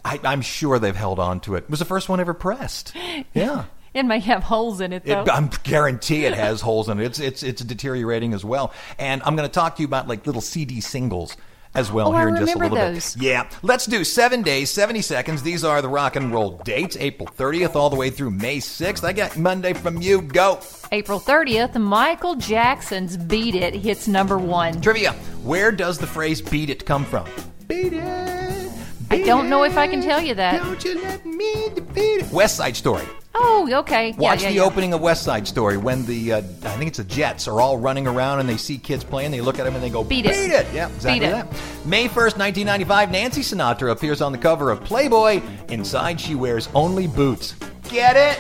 I, 0.04 0.20
I'm 0.24 0.42
sure 0.42 0.80
they've 0.80 0.96
held 0.96 1.20
on 1.20 1.40
to 1.42 1.56
it. 1.56 1.66
It 1.66 1.70
was 1.70 1.80
the 1.80 1.86
first 1.86 2.10
one 2.10 2.20
ever 2.20 2.34
pressed. 2.34 2.94
Yeah. 3.34 3.66
It 3.94 4.04
may 4.04 4.20
have 4.22 4.42
holes 4.42 4.82
in 4.82 4.92
it 4.92 5.06
though. 5.06 5.22
It, 5.22 5.30
I'm 5.30 5.52
guarantee 5.64 6.26
it 6.26 6.34
has 6.34 6.62
holes 6.62 6.90
in 6.90 7.00
it. 7.00 7.06
It's 7.06 7.20
it's 7.20 7.44
it's 7.44 7.64
deteriorating 7.64 8.34
as 8.34 8.44
well. 8.44 8.74
And 8.98 9.22
I'm 9.24 9.36
going 9.36 9.48
to 9.48 9.54
talk 9.54 9.76
to 9.76 9.84
you 9.84 9.88
about 9.88 10.08
like 10.08 10.26
little 10.26 10.42
CD 10.42 10.82
singles 10.82 11.38
as 11.76 11.92
well 11.92 12.10
Oh, 12.10 12.14
I 12.14 12.20
here 12.20 12.30
in 12.30 12.36
just 12.36 12.56
a 12.56 12.58
little 12.58 12.78
those. 12.78 13.16
bit. 13.16 13.24
Yeah, 13.24 13.50
let's 13.62 13.86
do 13.86 14.04
seven 14.04 14.42
days, 14.42 14.70
70 14.70 15.02
seconds. 15.02 15.42
These 15.44 15.64
are 15.64 15.82
the 15.82 15.90
rock 15.90 16.16
and 16.16 16.32
roll 16.32 16.58
dates: 16.64 16.96
April 17.00 17.28
30th 17.28 17.76
all 17.76 17.90
the 17.90 17.96
way 17.96 18.10
through 18.10 18.32
May 18.32 18.58
6th. 18.58 19.04
I 19.04 19.14
got 19.14 19.38
Monday 19.38 19.74
from 19.74 20.02
you. 20.02 20.22
Go 20.22 20.60
April 20.92 21.20
30th, 21.20 21.76
Michael 21.80 22.36
Jackson's 22.36 23.18
"Beat 23.18 23.56
It" 23.56 23.74
hits 23.74 24.08
number 24.08 24.38
one. 24.38 24.80
trivia. 24.82 25.14
Where 25.44 25.72
does 25.72 25.98
the 25.98 26.08
phrase 26.08 26.42
"beat 26.42 26.70
it" 26.70 26.86
come 26.86 27.06
from? 27.06 27.26
Beat 27.68 27.94
it. 27.94 28.72
I 29.12 29.22
don't 29.24 29.50
know 29.50 29.64
if 29.64 29.78
I 29.78 29.88
can 29.88 30.02
tell 30.02 30.22
you 30.22 30.34
that. 30.36 30.64
Don't 30.64 30.84
you 30.84 31.02
let 31.02 31.26
me 31.26 31.70
defeat 31.76 32.22
it. 32.22 32.32
West 32.32 32.58
Side 32.58 32.76
Story. 32.76 33.06
Oh, 33.36 33.68
okay. 33.80 34.10
Yeah, 34.10 34.16
Watch 34.18 34.44
yeah, 34.44 34.50
the 34.50 34.56
yeah. 34.56 34.62
opening 34.64 34.94
of 34.94 35.02
West 35.02 35.24
Side 35.24 35.48
Story 35.48 35.78
when 35.78 36.06
the 36.06 36.34
uh, 36.34 36.38
I 36.38 36.42
think 36.78 36.88
it's 36.90 36.98
the 37.00 37.04
Jets 37.04 37.48
are 37.48 37.60
all 37.60 37.78
running 37.78 38.06
around 38.08 38.40
and 38.40 38.48
they 38.48 38.58
see 38.58 38.78
kids 38.78 39.04
playing. 39.04 39.32
They 39.32 39.42
look 39.42 39.58
at 39.60 39.64
them 39.64 39.74
and 39.74 39.84
they 39.84 39.90
go, 39.90 40.04
Beat 40.04 40.26
it. 40.28 40.68
Yeah, 40.74 40.88
exactly 40.90 41.20
Beat 41.20 41.26
it. 41.26 41.32
that. 41.32 41.48
May 41.86 42.08
first, 42.08 42.38
nineteen 42.38 42.68
ninety-five. 42.68 43.10
Nancy 43.12 43.42
Sinatra 43.42 43.92
appears 43.92 44.22
on 44.22 44.32
the 44.32 44.38
cover 44.38 44.70
of 44.70 44.84
Playboy. 44.84 45.42
Inside, 45.70 46.20
she 46.22 46.36
wears 46.36 46.70
only 46.76 47.08
boots. 47.08 47.56
Get 47.90 48.16
it? 48.16 48.40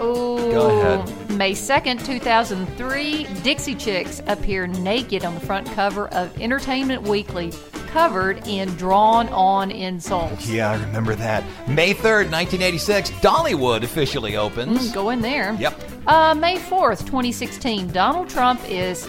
Ooh. 0.00 0.50
Go 0.50 0.78
ahead. 0.80 1.30
May 1.30 1.52
2nd, 1.52 2.04
2003, 2.04 3.24
Dixie 3.42 3.74
Chicks 3.74 4.20
appear 4.26 4.66
naked 4.66 5.24
on 5.24 5.34
the 5.34 5.40
front 5.40 5.66
cover 5.72 6.08
of 6.08 6.38
Entertainment 6.40 7.02
Weekly, 7.02 7.52
covered 7.88 8.46
in 8.46 8.68
drawn 8.76 9.28
on 9.30 9.70
insults. 9.70 10.48
Yeah, 10.48 10.70
I 10.70 10.74
remember 10.76 11.14
that. 11.14 11.44
May 11.68 11.92
third, 11.94 12.30
nineteen 12.30 12.62
eighty-six. 12.62 13.10
Dollywood 13.10 13.82
officially 13.82 14.36
opens. 14.36 14.92
Go 14.92 15.10
in 15.10 15.20
there. 15.22 15.54
Yep. 15.58 15.80
Uh, 16.06 16.34
May 16.34 16.56
4th, 16.56 17.00
2016, 17.06 17.88
Donald 17.88 18.28
Trump 18.28 18.60
is 18.68 19.08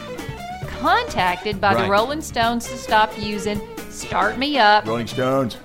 contacted 0.79 1.59
by 1.61 1.73
Right. 1.73 1.83
the 1.85 1.91
Rolling 1.91 2.21
Stones 2.21 2.65
to 2.67 2.77
stop 2.77 3.11
using 3.21 3.61
Start 3.89 4.37
Me 4.37 4.57
Up 4.57 4.85
Rolling 4.87 5.07
Stones. 5.07 5.57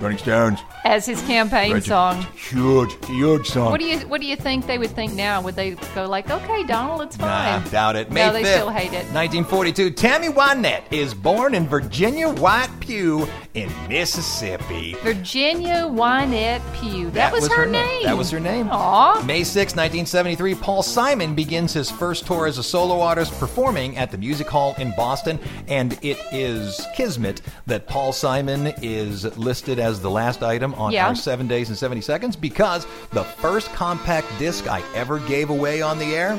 Rolling 0.00 0.18
Stones. 0.18 0.60
as 0.84 1.04
his 1.06 1.20
campaign 1.22 1.80
song. 1.80 2.22
Huge, 2.34 2.96
huge 3.06 3.46
song. 3.48 3.70
What 3.70 3.80
do 3.80 3.86
you 3.86 3.98
what 4.00 4.20
do 4.20 4.26
you 4.26 4.36
think 4.36 4.66
they 4.66 4.78
would 4.78 4.90
think 4.90 5.14
now? 5.14 5.40
Would 5.42 5.56
they 5.56 5.72
go 5.94 6.06
like, 6.06 6.30
"Okay, 6.30 6.64
Donald, 6.64 7.02
it's 7.02 7.16
fine"? 7.16 7.28
Nah, 7.28 7.60
fine"? 7.60 7.72
doubt 7.72 7.96
it. 7.96 8.10
May 8.10 8.26
no, 8.26 8.32
they 8.32 8.42
5th, 8.42 8.54
still 8.54 8.70
hate 8.70 8.92
it. 8.92 9.04
1942. 9.12 9.90
Tammy 9.90 10.28
Wynette 10.28 10.84
is 10.90 11.14
born 11.14 11.54
in 11.54 11.66
Virginia 11.66 12.28
White 12.28 12.70
Pugh 12.80 13.28
in 13.62 13.88
Mississippi. 13.88 14.94
Virginia 15.02 15.86
Wynette 15.88 16.62
Pugh. 16.74 17.10
That, 17.10 17.32
was, 17.32 17.48
her, 17.48 17.66
name. 17.66 18.04
That 18.04 18.16
was 18.16 18.30
her 18.30 18.38
name. 18.40 18.68
Aw. 18.70 19.22
May 19.24 19.42
6, 19.42 19.72
1973, 19.72 20.54
Paul 20.54 20.82
Simon 20.82 21.34
begins 21.34 21.72
his 21.72 21.90
first 21.90 22.26
tour 22.26 22.46
as 22.46 22.58
a 22.58 22.62
solo 22.62 23.00
artist 23.00 23.32
performing 23.38 23.96
at 23.96 24.10
the 24.10 24.18
Music 24.18 24.48
Hall 24.48 24.74
in 24.78 24.92
Boston. 24.96 25.38
And 25.66 25.98
it 26.02 26.18
is 26.30 26.86
kismet 26.94 27.42
that 27.66 27.86
Paul 27.86 28.12
Simon 28.12 28.72
is 28.82 29.24
listed 29.36 29.78
as 29.78 30.00
the 30.00 30.10
last 30.10 30.42
item 30.42 30.74
on 30.74 30.92
Yeah. 30.92 31.08
our 31.08 31.14
7 31.14 31.48
Days 31.48 31.68
and 31.68 31.76
70 31.76 32.00
Seconds 32.00 32.36
because 32.36 32.86
the 33.12 33.24
first 33.24 33.72
compact 33.72 34.26
disc 34.38 34.68
I 34.68 34.82
ever 34.94 35.18
gave 35.20 35.50
away 35.50 35.82
on 35.82 35.98
the 35.98 36.14
air, 36.14 36.38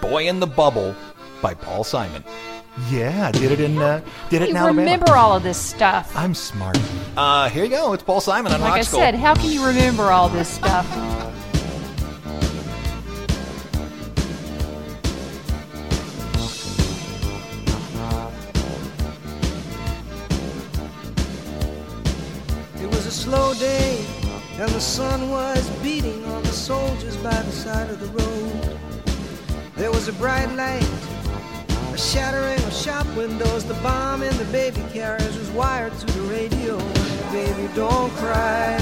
Boy 0.00 0.28
in 0.28 0.40
the 0.40 0.46
Bubble 0.46 0.94
by 1.42 1.54
Paul 1.54 1.84
Simon. 1.84 2.24
Yeah, 2.90 3.32
did 3.32 3.52
it 3.52 3.60
in 3.60 3.78
uh, 3.78 4.02
did 4.28 4.42
it 4.42 4.46
You 4.46 4.50
in 4.50 4.56
Alabama. 4.56 4.80
remember 4.80 5.12
all 5.16 5.34
of 5.34 5.42
this 5.42 5.56
stuff. 5.58 6.12
I'm 6.14 6.34
smart. 6.34 6.78
Uh, 7.16 7.48
here 7.48 7.64
you 7.64 7.70
go. 7.70 7.94
It's 7.94 8.02
Paul 8.02 8.20
Simon 8.20 8.52
on 8.52 8.60
Like 8.60 8.68
Rock 8.70 8.78
I 8.78 8.82
School. 8.82 9.00
said, 9.00 9.14
how 9.14 9.34
can 9.34 9.50
you 9.50 9.64
remember 9.66 10.04
all 10.12 10.28
this 10.28 10.48
stuff? 10.48 10.86
It 22.82 22.86
was 22.88 23.06
a 23.06 23.10
slow 23.10 23.54
day, 23.54 24.04
and 24.58 24.68
the 24.70 24.80
sun 24.80 25.30
was 25.30 25.68
beating 25.82 26.24
on 26.26 26.42
the 26.42 26.52
soldiers 26.52 27.16
by 27.16 27.30
the 27.42 27.52
side 27.52 27.90
of 27.90 28.00
the 28.00 28.06
road. 28.08 28.78
There 29.76 29.90
was 29.90 30.08
a 30.08 30.12
bright 30.14 30.50
light, 30.54 30.86
a 31.96 31.98
shattering 31.98 32.62
of 32.64 32.74
shop 32.74 33.06
windows. 33.16 33.64
The 33.64 33.74
bomb 33.74 34.22
in 34.22 34.36
the 34.36 34.44
baby 34.46 34.82
carriage 34.92 35.34
was 35.38 35.50
wired 35.52 35.98
to 36.00 36.06
the 36.06 36.20
radio. 36.22 36.76
Baby, 37.32 37.72
don't 37.74 38.10
cry, 38.16 38.75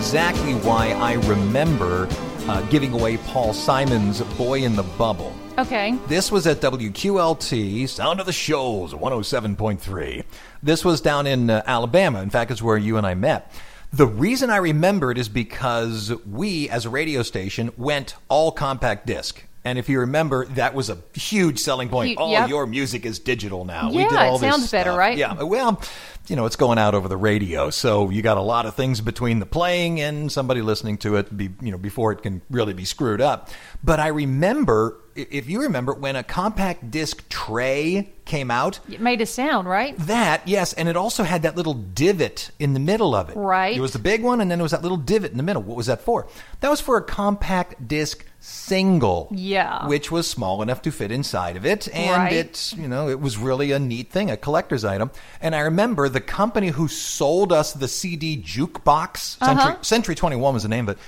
exactly 0.00 0.54
why 0.54 0.92
I 0.92 1.12
remember 1.28 2.08
uh, 2.48 2.62
giving 2.70 2.94
away 2.94 3.18
Paul 3.18 3.52
Simon's 3.52 4.22
Boy 4.38 4.62
in 4.62 4.74
the 4.74 4.82
Bubble. 4.82 5.30
Okay. 5.58 5.94
This 6.08 6.32
was 6.32 6.46
at 6.46 6.62
WQLT, 6.62 7.86
Sound 7.86 8.18
of 8.18 8.24
the 8.24 8.32
Shoals, 8.32 8.94
107.3. 8.94 10.24
This 10.62 10.86
was 10.86 11.02
down 11.02 11.26
in 11.26 11.50
uh, 11.50 11.62
Alabama. 11.66 12.22
In 12.22 12.30
fact, 12.30 12.50
it's 12.50 12.62
where 12.62 12.78
you 12.78 12.96
and 12.96 13.06
I 13.06 13.12
met. 13.12 13.52
The 13.92 14.06
reason 14.06 14.48
I 14.48 14.56
remember 14.56 15.10
it 15.10 15.18
is 15.18 15.28
because 15.28 16.14
we, 16.24 16.70
as 16.70 16.86
a 16.86 16.90
radio 16.90 17.22
station, 17.22 17.70
went 17.76 18.14
all 18.30 18.52
compact 18.52 19.06
disc. 19.06 19.44
And 19.64 19.78
if 19.78 19.88
you 19.90 20.00
remember, 20.00 20.46
that 20.46 20.74
was 20.74 20.88
a 20.88 20.96
huge 21.14 21.58
selling 21.58 21.90
point. 21.90 22.08
Huge, 22.08 22.18
All 22.18 22.30
yep. 22.30 22.48
your 22.48 22.66
music 22.66 23.04
is 23.04 23.18
digital 23.18 23.64
now. 23.66 23.90
we 23.90 23.98
Yeah, 24.02 24.08
did 24.08 24.18
all 24.18 24.36
it 24.36 24.40
this 24.40 24.54
sounds 24.54 24.70
better, 24.70 24.92
right? 24.92 25.18
Yeah, 25.18 25.42
well, 25.42 25.82
you 26.28 26.36
know, 26.36 26.46
it's 26.46 26.56
going 26.56 26.78
out 26.78 26.94
over 26.94 27.08
the 27.08 27.16
radio, 27.16 27.68
so 27.68 28.08
you 28.08 28.22
got 28.22 28.38
a 28.38 28.42
lot 28.42 28.64
of 28.64 28.74
things 28.74 29.00
between 29.02 29.38
the 29.38 29.44
playing 29.46 30.00
and 30.00 30.32
somebody 30.32 30.62
listening 30.62 30.96
to 30.98 31.16
it, 31.16 31.36
be, 31.36 31.50
you 31.60 31.70
know, 31.72 31.78
before 31.78 32.10
it 32.12 32.22
can 32.22 32.40
really 32.50 32.72
be 32.72 32.84
screwed 32.86 33.20
up. 33.20 33.50
But 33.84 34.00
I 34.00 34.06
remember, 34.08 34.96
if 35.30 35.48
you 35.48 35.62
remember, 35.62 35.92
when 35.94 36.16
a 36.16 36.22
compact 36.22 36.90
disc 36.90 37.28
tray 37.28 38.10
came 38.24 38.50
out, 38.50 38.78
It 38.88 39.00
made 39.00 39.20
a 39.20 39.26
sound, 39.26 39.68
right? 39.68 39.96
that 39.98 40.46
yes, 40.46 40.72
and 40.74 40.88
it 40.88 40.96
also 40.96 41.24
had 41.24 41.42
that 41.42 41.56
little 41.56 41.74
divot 41.74 42.50
in 42.58 42.74
the 42.74 42.80
middle 42.80 43.14
of 43.14 43.28
it. 43.28 43.36
Right. 43.36 43.76
It 43.76 43.80
was 43.80 43.92
the 43.92 43.98
big 43.98 44.22
one, 44.22 44.40
and 44.40 44.50
then 44.50 44.58
there 44.58 44.62
was 44.64 44.70
that 44.72 44.82
little 44.82 44.96
divot 44.96 45.32
in 45.32 45.36
the 45.36 45.42
middle. 45.42 45.62
What 45.62 45.76
was 45.76 45.86
that 45.86 46.00
for? 46.02 46.28
That 46.60 46.70
was 46.70 46.80
for 46.80 46.96
a 46.96 47.02
compact 47.02 47.88
disc 47.88 48.24
single. 48.38 49.28
Yeah. 49.32 49.86
Which 49.86 50.10
was 50.10 50.28
small 50.30 50.62
enough 50.62 50.80
to 50.82 50.90
fit 50.92 51.10
inside 51.10 51.56
of 51.56 51.66
it, 51.66 51.88
and 51.92 52.22
Right. 52.24 52.32
it's 52.32 52.72
you 52.74 52.86
know 52.88 53.08
it 53.08 53.20
was 53.20 53.36
really 53.36 53.72
a 53.72 53.78
neat 53.78 54.10
thing, 54.12 54.30
a 54.30 54.36
collector's 54.36 54.84
item. 54.84 55.10
And 55.40 55.54
I 55.54 55.60
remember 55.60 56.08
the 56.08 56.20
company 56.20 56.68
who 56.68 56.86
sold 56.88 57.52
us 57.52 57.72
the 57.72 57.88
CD 57.88 58.36
jukebox, 58.36 59.36
Uh-huh. 59.40 59.46
Century, 59.56 59.76
Century 59.82 60.14
Twenty 60.14 60.36
One 60.36 60.54
was 60.54 60.62
the 60.62 60.68
name 60.68 60.88
of 60.88 60.96
it. 60.96 61.02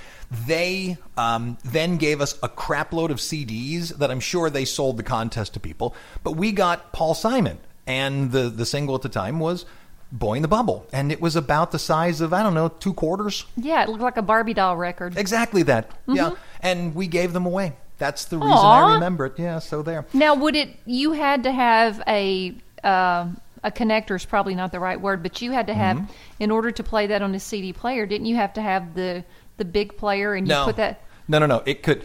They 0.47 0.97
um, 1.17 1.57
then 1.63 1.97
gave 1.97 2.21
us 2.21 2.37
a 2.41 2.49
crapload 2.49 3.09
of 3.11 3.17
CDs 3.17 3.89
that 3.97 4.09
I'm 4.11 4.19
sure 4.19 4.49
they 4.49 4.65
sold 4.65 4.97
the 4.97 5.03
contest 5.03 5.53
to 5.53 5.59
people. 5.59 5.95
But 6.23 6.31
we 6.33 6.51
got 6.51 6.91
Paul 6.91 7.13
Simon, 7.13 7.59
and 7.85 8.31
the 8.31 8.49
the 8.49 8.65
single 8.65 8.95
at 8.95 9.01
the 9.03 9.09
time 9.09 9.39
was 9.39 9.65
"Boy 10.11 10.35
in 10.35 10.41
the 10.41 10.47
Bubble," 10.47 10.85
and 10.91 11.11
it 11.11 11.21
was 11.21 11.35
about 11.35 11.71
the 11.71 11.79
size 11.79 12.19
of 12.21 12.33
I 12.33 12.41
don't 12.43 12.53
know 12.55 12.69
two 12.69 12.93
quarters, 12.93 13.45
Yeah, 13.57 13.83
it 13.83 13.89
looked 13.89 14.01
like 14.01 14.17
a 14.17 14.21
Barbie 14.21 14.53
doll 14.53 14.75
record. 14.77 15.17
exactly 15.17 15.63
that. 15.63 15.91
Yeah, 16.07 16.29
Mm-hmm. 16.31 16.35
and 16.61 16.95
we 16.95 17.07
gave 17.07 17.33
them 17.33 17.45
away. 17.45 17.73
That's 17.99 18.25
the 18.25 18.37
reason 18.37 18.51
Aw. 18.53 18.89
I 18.89 18.93
remember 18.95 19.27
it. 19.27 19.33
Yeah, 19.37 19.59
so 19.59 19.81
there. 19.83 20.05
Now, 20.13 20.35
would 20.35 20.55
it? 20.55 20.69
You 20.85 21.11
had 21.11 21.43
to 21.43 21.51
have 21.51 22.01
a 22.07 22.55
uh, 22.83 23.27
a 23.63 23.71
connector 23.71 24.15
is 24.15 24.25
probably 24.25 24.55
not 24.55 24.71
the 24.71 24.79
right 24.79 24.99
word, 24.99 25.21
but 25.23 25.41
you 25.41 25.51
had 25.51 25.67
to 25.67 25.73
have 25.73 25.97
Mm-hmm. 25.97 26.11
in 26.43 26.51
order 26.51 26.71
to 26.71 26.83
play 26.83 27.07
that 27.07 27.21
on 27.21 27.33
a 27.35 27.39
CD 27.39 27.71
player. 27.71 28.05
Didn't 28.05 28.25
you 28.25 28.35
have 28.35 28.53
to 28.53 28.61
have 28.61 28.93
the 28.95 29.23
the 29.57 29.65
big 29.65 29.97
player 29.97 30.33
and 30.33 30.47
you 30.47 30.53
No. 30.53 30.65
put 30.65 30.75
that? 30.77 31.01
No, 31.27 31.39
no, 31.39 31.45
no. 31.45 31.63
It 31.65 31.83
could. 31.83 32.03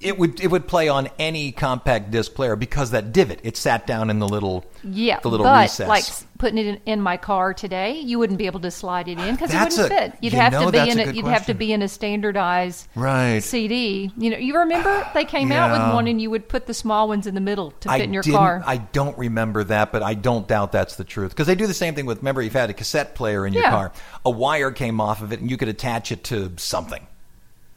It 0.00 0.18
would. 0.18 0.40
It 0.40 0.46
would 0.50 0.66
play 0.66 0.88
on 0.88 1.08
any 1.18 1.52
compact 1.52 2.10
disc 2.10 2.32
player 2.34 2.56
because 2.56 2.92
that 2.92 3.12
divot. 3.12 3.40
It 3.42 3.56
sat 3.58 3.86
down 3.86 4.08
in 4.08 4.18
the 4.18 4.26
little. 4.28 4.64
Yeah, 4.82 5.20
The 5.20 5.28
little 5.28 5.44
but 5.44 5.60
recess. 5.60 5.88
like 5.88 6.04
putting 6.38 6.56
it 6.56 6.66
in, 6.66 6.80
in 6.86 7.00
my 7.02 7.18
car 7.18 7.52
today, 7.52 7.98
you 8.00 8.18
wouldn't 8.18 8.38
be 8.38 8.46
able 8.46 8.60
to 8.60 8.70
slide 8.70 9.08
it 9.08 9.18
in 9.18 9.34
because 9.34 9.52
it 9.52 9.58
wouldn't 9.58 9.78
a- 9.78 9.88
fit. 9.94 10.12
You'd 10.22 10.32
you 10.32 10.38
have 10.38 10.52
know, 10.52 10.64
to 10.70 10.72
be 10.72 10.78
in 10.90 10.98
a 10.98 11.02
a, 11.10 11.12
you'd 11.12 11.26
have 11.26 11.44
to 11.46 11.54
be 11.54 11.70
in 11.74 11.82
a 11.82 11.88
standardized 11.88 12.88
Right. 12.94 13.40
CD. 13.40 14.10
You 14.16 14.30
know, 14.30 14.38
you 14.38 14.56
remember 14.58 15.06
they 15.12 15.26
came 15.26 15.52
out 15.52 15.70
with 15.72 15.94
one 15.94 16.06
and 16.06 16.18
you 16.20 16.30
would 16.30 16.48
put 16.48 16.66
the 16.66 16.72
small 16.72 17.08
ones 17.08 17.26
in 17.26 17.34
the 17.34 17.42
middle 17.42 17.72
to 17.72 17.88
fit 17.90 17.92
I 17.92 17.96
in 17.98 18.14
your 18.14 18.22
car. 18.22 18.62
I 18.66 18.78
don't 18.78 19.18
remember 19.18 19.64
that, 19.64 19.92
but 19.92 20.02
I 20.02 20.14
don't 20.14 20.48
doubt 20.48 20.72
that's 20.72 20.96
the 20.96 21.04
truth 21.04 21.32
because 21.32 21.46
they 21.46 21.54
do 21.54 21.66
the 21.66 21.74
same 21.74 21.94
thing 21.94 22.06
with. 22.06 22.18
Remember, 22.20 22.40
you've 22.40 22.54
had 22.54 22.70
a 22.70 22.74
cassette 22.74 23.14
player 23.14 23.46
in 23.46 23.52
your 23.52 23.64
Yeah. 23.64 23.70
car. 23.70 23.92
A 24.24 24.30
wire 24.30 24.70
came 24.70 24.98
off 24.98 25.20
of 25.20 25.34
it, 25.34 25.40
and 25.40 25.50
you 25.50 25.58
could 25.58 25.68
attach 25.68 26.10
it 26.10 26.24
to 26.24 26.52
something, 26.56 27.06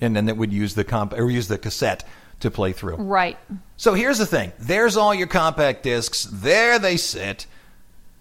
and 0.04 0.16
then 0.16 0.30
it 0.30 0.38
would 0.38 0.54
use 0.54 0.76
the 0.76 0.84
comp 0.84 1.14
or 1.14 1.30
use 1.30 1.48
the 1.48 1.58
cassette 1.58 2.04
to 2.40 2.52
play 2.52 2.72
through. 2.74 2.96
right. 2.96 3.38
So 3.78 3.94
here's 3.94 4.18
the 4.18 4.26
thing: 4.26 4.52
there's 4.60 4.98
all 4.98 5.14
your 5.14 5.28
compact 5.28 5.84
discs. 5.84 6.28
There 6.32 6.80
they 6.80 6.98
sit. 6.98 7.46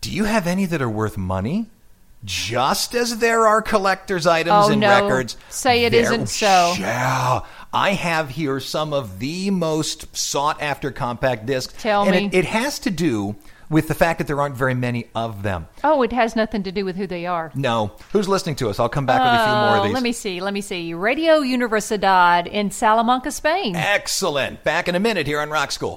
Do 0.01 0.11
you 0.11 0.25
have 0.25 0.47
any 0.47 0.67
that 0.67 0.83
are 0.83 0.89
worth 0.91 1.17
money? 1.17 1.67
Just 2.25 2.95
as 2.95 3.19
there 3.19 3.47
are 3.49 3.61
collector's 3.61 4.29
items 4.29 4.67
Oh, 4.69 4.71
and 4.73 4.81
no. 4.81 5.03
records. 5.03 5.37
Say 5.49 5.85
it 5.85 5.93
isn't 5.93 6.29
so. 6.29 6.75
Yeah. 6.79 7.41
I 7.73 7.93
have 7.95 8.31
here 8.31 8.61
some 8.61 8.93
of 8.93 9.19
the 9.19 9.51
most 9.51 10.15
sought 10.17 10.63
after 10.63 10.93
compact 10.93 11.47
discs. 11.47 11.75
Tell 11.83 12.03
and 12.03 12.13
me. 12.13 12.27
It, 12.27 12.35
it 12.35 12.45
has 12.45 12.79
to 12.81 12.91
do 12.91 13.35
with 13.73 13.89
the 13.89 13.95
fact 13.95 14.19
that 14.19 14.27
there 14.29 14.41
aren't 14.41 14.55
very 14.55 14.75
many 14.75 15.09
of 15.15 15.43
them. 15.43 15.67
Oh, 15.83 16.03
it 16.03 16.13
has 16.13 16.37
nothing 16.37 16.63
to 16.63 16.71
do 16.71 16.85
with 16.85 16.95
who 16.95 17.07
they 17.09 17.27
are. 17.27 17.51
No. 17.57 17.93
Who's 18.13 18.29
listening 18.29 18.55
to 18.57 18.69
us? 18.69 18.79
I'll 18.79 18.89
come 18.89 19.07
back 19.07 19.21
with 19.21 19.41
a 19.41 19.45
few 19.45 19.55
more 19.55 19.77
of 19.77 19.81
Oh, 19.81 19.85
these. 19.87 19.95
Let 19.95 20.03
me 20.03 20.13
see. 20.13 20.41
Let 20.41 20.55
me 20.55 20.61
see. 20.61 20.95
Radio 20.95 21.41
Universidad 21.41 22.47
in 22.47 22.71
Salamanca, 22.71 23.31
Spain. 23.33 23.75
Excellent. 23.75 24.63
Back 24.63 24.87
in 24.89 24.95
a 24.95 25.01
minute 25.01 25.27
here 25.27 25.41
on 25.41 25.51
Rock 25.51 25.73
School. 25.73 25.97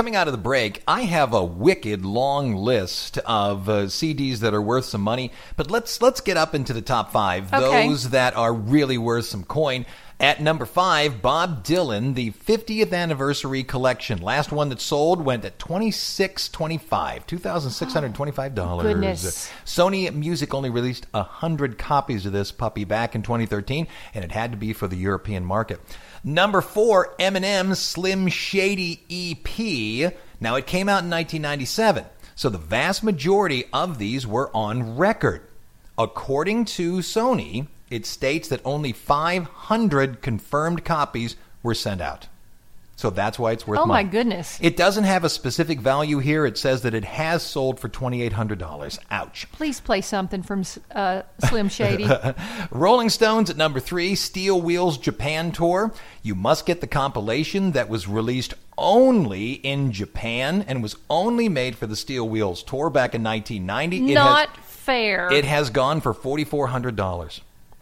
Coming 0.00 0.16
out 0.16 0.28
of 0.28 0.32
the 0.32 0.38
break, 0.38 0.82
I 0.88 1.02
have 1.02 1.34
a 1.34 1.44
wicked 1.44 2.06
long 2.06 2.54
list 2.54 3.18
of 3.18 3.68
uh, 3.68 3.82
CDs 3.82 4.38
that 4.38 4.54
are 4.54 4.62
worth 4.62 4.86
some 4.86 5.02
money, 5.02 5.30
but 5.58 5.70
let's 5.70 6.00
let's 6.00 6.22
get 6.22 6.38
up 6.38 6.54
into 6.54 6.72
the 6.72 6.80
top 6.80 7.12
five. 7.12 7.52
Okay. 7.52 7.86
Those 7.86 8.08
that 8.08 8.34
are 8.34 8.50
really 8.50 8.96
worth 8.96 9.26
some 9.26 9.44
coin. 9.44 9.84
At 10.20 10.42
number 10.42 10.66
five, 10.66 11.22
Bob 11.22 11.64
Dylan, 11.64 12.14
the 12.14 12.30
50th 12.32 12.92
anniversary 12.92 13.62
collection. 13.62 14.20
Last 14.20 14.52
one 14.52 14.68
that 14.68 14.82
sold 14.82 15.24
went 15.24 15.46
at 15.46 15.58
twenty 15.58 15.90
six 15.90 16.46
twenty 16.50 16.76
five, 16.76 17.26
two 17.26 17.38
thousand 17.38 17.70
six 17.70 17.94
hundred 17.94 18.14
twenty 18.14 18.30
five 18.30 18.54
dollars. 18.54 18.84
Goodness. 18.92 19.50
Sony 19.64 20.12
Music 20.14 20.52
only 20.52 20.68
released 20.68 21.06
hundred 21.14 21.78
copies 21.78 22.26
of 22.26 22.32
this 22.32 22.52
puppy 22.52 22.84
back 22.84 23.14
in 23.14 23.22
2013, 23.22 23.86
and 24.12 24.22
it 24.22 24.30
had 24.32 24.50
to 24.50 24.58
be 24.58 24.74
for 24.74 24.86
the 24.86 24.96
European 24.96 25.42
market. 25.42 25.80
Number 26.22 26.60
four, 26.60 27.14
Eminem's 27.18 27.78
Slim 27.78 28.28
Shady 28.28 29.00
EP. 29.10 30.12
Now 30.38 30.56
it 30.56 30.66
came 30.66 30.90
out 30.90 31.02
in 31.02 31.08
1997, 31.10 32.04
so 32.34 32.50
the 32.50 32.58
vast 32.58 33.02
majority 33.02 33.64
of 33.72 33.96
these 33.96 34.26
were 34.26 34.54
on 34.54 34.98
record. 34.98 35.40
according 35.96 36.64
to 36.64 36.98
Sony, 36.98 37.68
it 37.90 38.06
states 38.06 38.48
that 38.48 38.60
only 38.64 38.92
500 38.92 40.22
confirmed 40.22 40.84
copies 40.84 41.36
were 41.62 41.74
sent 41.74 42.00
out. 42.00 42.28
So 43.00 43.08
that's 43.08 43.38
why 43.38 43.52
it's 43.52 43.66
worth 43.66 43.78
Oh 43.78 43.86
my 43.86 44.02
goodness. 44.02 44.58
It 44.60 44.76
doesn't 44.76 45.04
have 45.04 45.24
a 45.24 45.30
specific 45.30 45.80
value 45.80 46.18
here. 46.18 46.44
It 46.44 46.58
says 46.58 46.82
that 46.82 46.92
it 46.92 47.06
has 47.06 47.42
sold 47.42 47.80
for 47.80 47.88
$2,800. 47.88 48.98
Ouch. 49.10 49.50
Please 49.52 49.80
play 49.80 50.02
something 50.02 50.42
from 50.42 50.64
uh, 50.94 51.22
Slim 51.48 51.70
Shady. 51.70 52.06
Rolling 52.70 53.08
Stones 53.08 53.48
at 53.48 53.56
number 53.56 53.80
three, 53.80 54.14
Steel 54.14 54.60
Wheels 54.60 54.98
Japan 54.98 55.50
Tour. 55.50 55.94
You 56.22 56.34
must 56.34 56.66
get 56.66 56.82
the 56.82 56.86
compilation 56.86 57.72
that 57.72 57.88
was 57.88 58.06
released 58.06 58.52
only 58.76 59.52
in 59.52 59.92
Japan 59.92 60.62
and 60.68 60.82
was 60.82 60.96
only 61.08 61.48
made 61.48 61.76
for 61.76 61.86
the 61.86 61.96
Steel 61.96 62.28
Wheels 62.28 62.62
Tour 62.62 62.90
back 62.90 63.14
in 63.14 63.22
1990. 63.22 64.10
It 64.10 64.14
Not 64.14 64.54
fair. 64.58 65.32
it 65.32 65.46
has 65.46 65.70
gone 65.70 66.02
for 66.02 66.12
$4,400. 66.12 67.40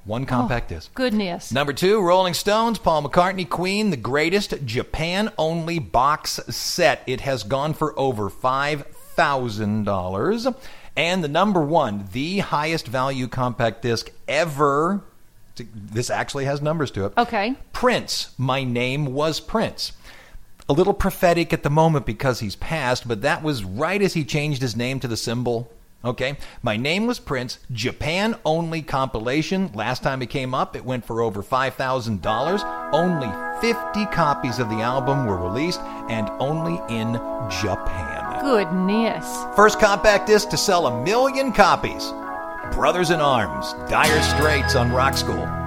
One 0.09 0.25
compact 0.25 0.73
oh, 0.73 0.77
disc. 0.77 0.95
Goodness. 0.95 1.53
Number 1.53 1.75
two, 1.75 2.01
Rolling 2.01 2.33
Stones, 2.33 2.79
Paul 2.79 3.03
McCartney, 3.03 3.47
Queen, 3.47 3.91
the 3.91 3.99
greatest 3.99 4.65
Japan 4.65 5.31
only 5.37 5.79
box 5.79 6.41
set. 6.49 7.03
It 7.07 7.21
has 7.21 7.43
gone 7.43 7.75
for 7.75 7.93
over 7.99 8.31
$5,000. 8.31 10.57
And 10.97 11.23
the 11.23 11.29
number 11.29 11.61
one, 11.61 12.09
the 12.13 12.39
highest 12.39 12.89
value 12.89 13.29
compact 13.29 13.83
disc 13.83 14.11
ever. 14.27 15.03
This 15.75 16.09
actually 16.09 16.47
has 16.47 16.63
numbers 16.63 16.91
to 16.93 17.05
it. 17.05 17.13
Okay. 17.19 17.55
Prince, 17.75 18.31
My 18.39 18.65
Name 18.65 19.13
Was 19.13 19.41
Prince. 19.41 19.93
A 20.71 20.73
little 20.73 20.95
prophetic 20.95 21.53
at 21.53 21.63
the 21.63 21.69
moment 21.69 22.07
because 22.07 22.41
he's 22.41 22.57
passed, 22.57 23.07
but 23.07 23.21
that 23.21 23.43
was 23.43 23.63
right 23.63 24.01
as 24.01 24.15
he 24.15 24.25
changed 24.25 24.63
his 24.63 24.75
name 24.75 25.01
to 25.01 25.09
the 25.09 25.19
symbol. 25.19 25.71
Okay. 26.05 26.37
My 26.63 26.77
Name 26.77 27.07
Was 27.07 27.19
Prince, 27.19 27.59
Japan 27.73 28.37
only 28.45 28.83
compilation. 28.83 29.73
Last 29.75 30.03
time 30.03 30.23
it 30.23 30.31
came 30.31 30.55
up, 30.55 30.77
it 30.77 30.85
went 30.85 31.05
for 31.05 31.21
over 31.21 31.43
$5,000. 31.43 32.93
Only 32.93 33.29
50 33.61 34.07
copies 34.07 34.59
of 34.59 34.69
the 34.71 34.77
album 34.77 35.27
were 35.27 35.37
released 35.37 35.81
and 36.09 36.31
only 36.39 36.81
in 36.89 37.15
Japan. 37.61 38.41
Goodness. 38.41 39.27
First 39.57 39.81
compact 39.81 40.29
disc 40.29 40.49
to 40.51 40.57
sell 40.57 40.87
a 40.87 41.05
million 41.05 41.53
copies. 41.53 42.13
Brothers 42.73 43.11
in 43.11 43.21
Arms, 43.21 43.73
Dire 43.91 44.23
Straits 44.23 44.77
on 44.77 44.93
Rock 44.93 45.17
School. 45.17 45.58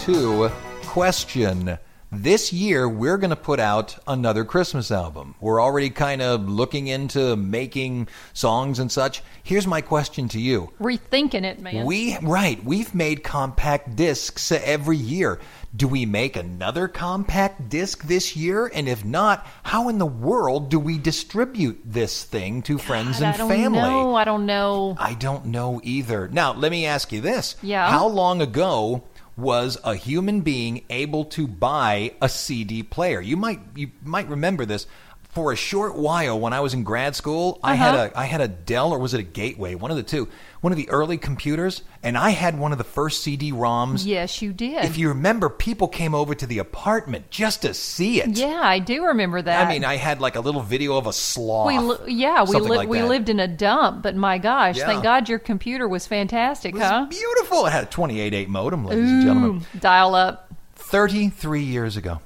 Two. 0.00 0.48
Question. 0.84 1.78
This 2.12 2.52
year, 2.52 2.88
we're 2.88 3.18
going 3.18 3.30
to 3.30 3.36
put 3.36 3.60
out 3.60 3.96
another 4.08 4.44
Christmas 4.44 4.90
album. 4.90 5.36
We're 5.40 5.62
already 5.62 5.90
kind 5.90 6.20
of 6.20 6.48
looking 6.48 6.88
into 6.88 7.36
making 7.36 8.08
songs 8.32 8.80
and 8.80 8.90
such. 8.90 9.22
Here's 9.44 9.66
my 9.66 9.80
question 9.80 10.28
to 10.30 10.40
you. 10.40 10.72
Rethinking 10.80 11.44
it, 11.44 11.60
man. 11.60 11.86
We 11.86 12.18
right, 12.18 12.62
we've 12.64 12.92
made 12.96 13.22
compact 13.22 13.94
discs 13.94 14.50
every 14.50 14.96
year. 14.96 15.38
Do 15.76 15.86
we 15.86 16.04
make 16.04 16.34
another 16.34 16.88
compact 16.88 17.68
disc 17.68 18.02
this 18.04 18.34
year? 18.34 18.68
And 18.74 18.88
if 18.88 19.04
not, 19.04 19.46
how 19.62 19.88
in 19.88 19.98
the 19.98 20.06
world 20.06 20.68
do 20.68 20.80
we 20.80 20.98
distribute 20.98 21.80
this 21.84 22.24
thing 22.24 22.62
to 22.62 22.76
friends 22.78 23.20
God, 23.20 23.26
and 23.26 23.34
I 23.34 23.36
don't 23.36 23.48
family? 23.50 23.78
know. 23.78 24.14
I 24.16 24.24
don't 24.24 24.46
know. 24.46 24.96
I 24.98 25.14
don't 25.14 25.46
know 25.46 25.80
either. 25.84 26.26
Now, 26.26 26.54
let 26.54 26.72
me 26.72 26.86
ask 26.86 27.12
you 27.12 27.20
this. 27.20 27.54
Yeah. 27.62 27.88
How 27.88 28.08
long 28.08 28.42
ago 28.42 29.04
was 29.40 29.78
a 29.84 29.94
human 29.94 30.40
being 30.42 30.84
able 30.90 31.24
to 31.26 31.46
buy 31.46 32.14
a 32.20 32.28
CD 32.28 32.82
player? 32.82 33.20
You 33.20 33.36
might 33.36 33.60
you 33.74 33.90
might 34.04 34.28
remember 34.28 34.64
this. 34.64 34.86
For 35.32 35.52
a 35.52 35.56
short 35.56 35.94
while 35.94 36.40
when 36.40 36.52
I 36.52 36.58
was 36.58 36.74
in 36.74 36.82
grad 36.82 37.14
school, 37.14 37.60
I 37.62 37.76
had 37.76 37.94
Uh-huh. 37.94 38.10
a 38.14 38.18
I 38.18 38.24
had 38.24 38.40
a 38.40 38.48
Dell 38.48 38.92
or 38.92 38.98
was 38.98 39.14
it 39.14 39.20
a 39.20 39.22
Gateway, 39.22 39.76
one 39.76 39.92
of 39.92 39.96
the 39.96 40.02
two, 40.02 40.26
one 40.60 40.72
of 40.72 40.76
the 40.76 40.88
early 40.90 41.18
computers, 41.18 41.82
and 42.02 42.18
I 42.18 42.30
had 42.30 42.58
one 42.58 42.72
of 42.72 42.78
the 42.78 42.84
first 42.84 43.22
CD-ROMs. 43.22 44.04
Yes, 44.04 44.42
you 44.42 44.52
did. 44.52 44.84
If 44.84 44.98
you 44.98 45.08
remember, 45.08 45.48
people 45.48 45.86
came 45.86 46.16
over 46.16 46.34
to 46.34 46.46
the 46.48 46.58
apartment 46.58 47.30
just 47.30 47.62
to 47.62 47.74
see 47.74 48.20
it. 48.20 48.30
yeah, 48.30 48.60
I 48.64 48.80
do 48.80 49.04
remember 49.04 49.40
that. 49.40 49.66
I 49.68 49.70
mean, 49.70 49.84
I 49.84 49.96
had 49.98 50.20
like 50.20 50.34
a 50.34 50.40
little 50.40 50.62
video 50.62 50.96
of 50.96 51.06
a 51.06 51.12
sloth. 51.12 51.68
we 51.68 51.78
li- 51.78 52.12
yeah, 52.12 52.42
we 52.42 52.56
li- 52.56 52.68
like 52.78 52.88
we 52.88 52.98
that. 52.98 53.06
lived 53.08 53.28
in 53.28 53.38
a 53.38 53.46
dump, 53.46 54.02
but 54.02 54.16
my 54.16 54.36
gosh, 54.36 54.78
Yeah. 54.78 54.86
thank 54.86 55.04
God 55.04 55.28
your 55.28 55.38
computer 55.38 55.88
was 55.88 56.08
fantastic, 56.08 56.74
It 56.74 56.78
was 56.78 56.88
huh? 56.88 57.06
beautiful. 57.08 57.66
It 57.66 57.70
had 57.70 57.84
a 57.84 57.86
28.8 57.86 58.48
modem, 58.48 58.84
ladies 58.84 59.08
and 59.08 59.22
gentlemen. 59.22 59.66
Dial 59.78 60.16
up. 60.16 60.50
33 60.74 61.62
years 61.62 61.96
ago. 61.96 62.18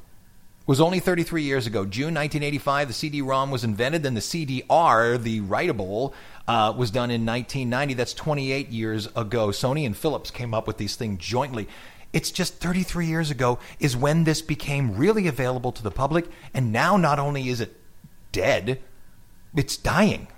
Was 0.67 0.81
only 0.81 0.99
33 0.99 1.43
years 1.43 1.67
ago. 1.67 1.85
June 1.85 2.15
1985, 2.15 2.89
the 2.89 2.95
CD-ROM 2.95 3.51
was 3.51 3.65
invented. 3.65 4.03
Then 4.03 4.15
the 4.15 4.21
CDR, 4.21 5.23
the 5.23 5.43
writable, 5.43 6.15
uh, 6.49 6.73
was 6.75 6.91
done 6.91 7.11
in 7.11 7.27
1990. 7.27 7.93
That's 7.93 8.15
28 8.15 8.71
years 8.71 9.07
ago. 9.15 9.49
Sony 9.49 9.85
and 9.85 9.95
Philips 9.95 10.31
came 10.31 10.55
up 10.55 10.67
with 10.67 10.79
these 10.79 10.97
things 10.97 11.23
jointly. 11.23 11.69
It's 12.15 12.31
just 12.31 12.55
33 12.55 13.07
years 13.07 13.31
ago 13.31 13.59
is 13.79 13.95
when 13.95 14.25
this 14.25 14.41
became 14.41 14.97
really 14.97 15.27
available 15.27 15.73
to 15.73 15.83
the 15.83 15.91
public. 15.91 16.29
And 16.55 16.73
now 16.73 16.97
not 16.97 17.19
only 17.19 17.51
is 17.51 17.61
it 17.61 17.77
dead, 18.33 18.81
it's 19.55 19.77
dying. 19.77 20.29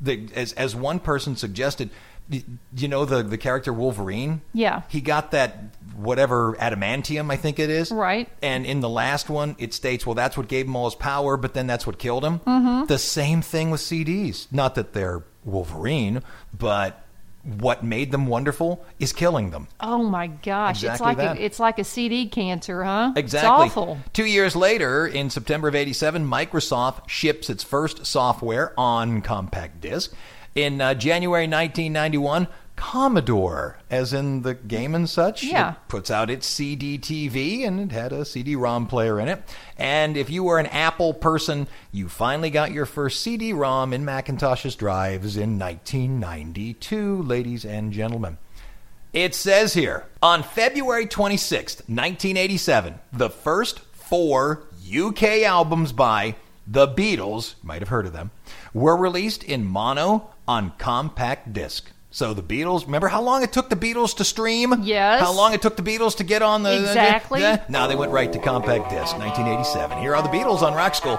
The, 0.00 0.30
as, 0.34 0.54
as 0.54 0.74
one 0.74 0.98
person 0.98 1.36
suggested, 1.36 1.90
you 2.30 2.88
know 2.88 3.04
the, 3.04 3.22
the 3.22 3.38
character 3.38 3.72
Wolverine? 3.72 4.42
Yeah. 4.52 4.82
He 4.88 5.00
got 5.00 5.30
that 5.32 5.56
whatever 5.96 6.54
adamantium, 6.54 7.32
I 7.32 7.36
think 7.36 7.58
it 7.58 7.70
is. 7.70 7.90
Right. 7.90 8.28
And 8.42 8.64
in 8.66 8.80
the 8.80 8.88
last 8.88 9.28
one, 9.28 9.56
it 9.58 9.74
states, 9.74 10.06
well, 10.06 10.14
that's 10.14 10.36
what 10.36 10.48
gave 10.48 10.66
him 10.66 10.76
all 10.76 10.84
his 10.84 10.94
power, 10.94 11.36
but 11.36 11.54
then 11.54 11.66
that's 11.66 11.86
what 11.86 11.98
killed 11.98 12.24
him. 12.24 12.40
Mm-hmm. 12.40 12.86
The 12.86 12.98
same 12.98 13.42
thing 13.42 13.70
with 13.70 13.80
CDs. 13.80 14.46
Not 14.52 14.74
that 14.76 14.92
they're 14.92 15.22
Wolverine, 15.44 16.22
but 16.56 17.04
what 17.42 17.82
made 17.82 18.12
them 18.12 18.26
wonderful 18.26 18.84
is 18.98 19.12
killing 19.12 19.50
them. 19.50 19.68
Oh 19.80 20.02
my 20.02 20.26
gosh, 20.26 20.82
it's 20.82 21.00
Exactly 21.00 21.06
like 21.06 21.16
that. 21.16 21.38
a, 21.38 21.44
it's 21.44 21.58
like 21.58 21.78
a 21.78 21.84
CD 21.84 22.28
cancer, 22.28 22.84
huh? 22.84 23.12
Exactly. 23.16 23.66
It's 23.66 23.76
awful. 23.76 23.98
Two 24.12 24.26
years 24.26 24.54
later, 24.54 25.06
in 25.06 25.30
September 25.30 25.68
of 25.68 25.74
87, 25.74 26.28
Microsoft 26.28 27.08
ships 27.08 27.48
its 27.48 27.64
first 27.64 28.04
software 28.06 28.72
on 28.78 29.22
compact 29.22 29.80
disc. 29.80 30.12
In 30.54 30.80
uh, 30.80 30.94
January 30.94 31.44
1991, 31.46 32.48
Commodore, 32.74 33.78
as 33.90 34.12
in 34.12 34.42
the 34.42 34.54
game 34.54 34.94
and 34.94 35.08
such, 35.10 35.42
Yeah. 35.42 35.74
puts 35.88 36.10
out 36.10 36.30
its 36.30 36.46
CD 36.46 36.96
TV 36.98 37.66
and 37.66 37.80
it 37.80 37.92
had 37.92 38.12
a 38.12 38.24
CD 38.24 38.54
ROM 38.56 38.86
player 38.86 39.18
in 39.20 39.28
it. 39.28 39.42
And 39.76 40.16
if 40.16 40.30
you 40.30 40.44
were 40.44 40.58
an 40.58 40.66
Apple 40.66 41.12
person, 41.12 41.66
you 41.92 42.08
finally 42.08 42.50
got 42.50 42.70
your 42.72 42.86
first 42.86 43.20
CD 43.20 43.52
ROM 43.52 43.92
in 43.92 44.04
Macintosh's 44.04 44.76
drives 44.76 45.36
in 45.36 45.58
1992, 45.58 47.22
ladies 47.22 47.64
and 47.64 47.92
gentlemen. 47.92 48.38
It 49.12 49.34
says 49.34 49.74
here 49.74 50.04
on 50.22 50.42
February 50.42 51.06
26th, 51.06 51.80
1987, 51.88 52.98
the 53.12 53.30
first 53.30 53.80
four 53.92 54.62
UK 54.88 55.42
albums 55.44 55.92
by 55.92 56.36
the 56.70 56.86
Beatles, 56.86 57.54
you 57.62 57.66
might 57.68 57.80
have 57.80 57.88
heard 57.88 58.06
of 58.06 58.12
them, 58.12 58.30
were 58.74 58.96
released 58.96 59.42
in 59.42 59.64
mono 59.64 60.30
on 60.46 60.72
compact 60.78 61.52
disc. 61.52 61.90
So 62.10 62.32
the 62.34 62.42
Beatles, 62.42 62.86
remember 62.86 63.08
how 63.08 63.20
long 63.22 63.42
it 63.42 63.52
took 63.52 63.68
the 63.68 63.76
Beatles 63.76 64.16
to 64.16 64.24
stream? 64.24 64.74
Yes. 64.82 65.20
How 65.20 65.32
long 65.32 65.52
it 65.52 65.60
took 65.62 65.76
the 65.76 65.82
Beatles 65.82 66.16
to 66.16 66.24
get 66.24 66.42
on 66.42 66.62
the. 66.62 66.78
Exactly. 66.78 67.40
the- 67.40 67.62
now 67.68 67.86
they 67.86 67.96
went 67.96 68.12
right 68.12 68.32
to 68.32 68.38
compact 68.38 68.90
disc, 68.90 69.16
1987. 69.18 69.98
Here 69.98 70.14
are 70.14 70.22
the 70.22 70.28
Beatles 70.30 70.62
on 70.62 70.74
Rock 70.74 70.94
School. 70.94 71.18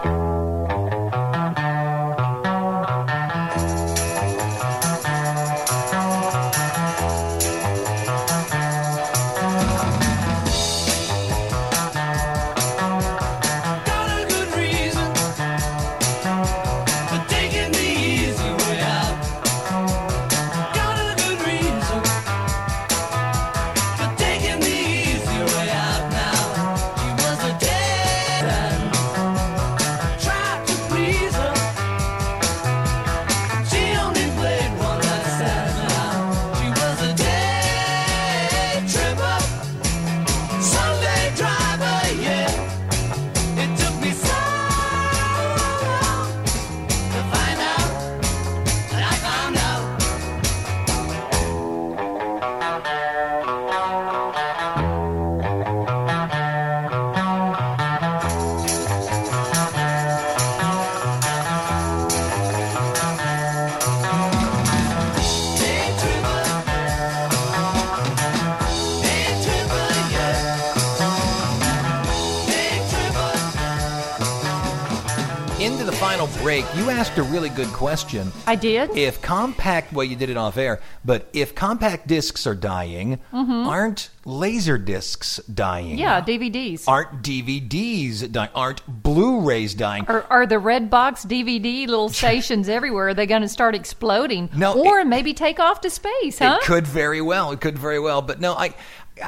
The 75.90 75.96
final 75.96 76.28
break, 76.44 76.66
you 76.76 76.92
asked 76.92 77.18
a 77.18 77.24
really 77.24 77.50
good 77.50 77.68
question. 77.70 78.32
I 78.46 78.56
did. 78.56 78.96
If 78.96 79.24
compact, 79.24 79.92
well, 79.92 80.04
you 80.06 80.16
did 80.16 80.30
it 80.30 80.38
off 80.38 80.56
air, 80.58 80.82
but 81.04 81.28
if 81.34 81.56
compact 81.56 82.06
discs 82.08 82.46
are 82.46 82.54
dying, 82.54 83.20
aren't 83.34 84.12
laser 84.24 84.78
discs 84.78 85.38
dying? 85.52 85.98
Mm-hmm. 85.98 85.98
yeah, 85.98 86.22
DVDs. 86.22 86.84
Aren't 86.88 87.24
DVDs 87.24 88.32
dying? 88.32 88.52
Aren't 88.54 88.86
Blu-rays 89.02 89.74
dying? 89.74 90.06
Are, 90.08 90.26
are 90.30 90.46
the 90.46 90.60
red 90.60 90.92
box 90.92 91.26
DVD 91.26 91.88
little 91.88 92.10
stations 92.22 92.70
everywhere? 92.70 93.08
Are 93.08 93.14
they 93.16 93.26
going 93.26 93.42
to 93.42 93.50
start 93.50 93.74
exploding? 93.74 94.50
No, 94.56 94.74
or 94.80 95.00
it- 95.00 95.08
maybe 95.08 95.34
take 95.34 95.60
off 95.60 95.82
to 95.82 95.90
space, 95.90 96.38
huh? 96.38 96.60
It 96.62 96.66
could 96.68 96.86
very 96.86 97.22
well. 97.22 97.52
It 97.52 97.62
could 97.62 97.80
very 97.80 98.00
well. 98.00 98.22
But 98.22 98.40
no, 98.40 98.54
I. 98.54 98.76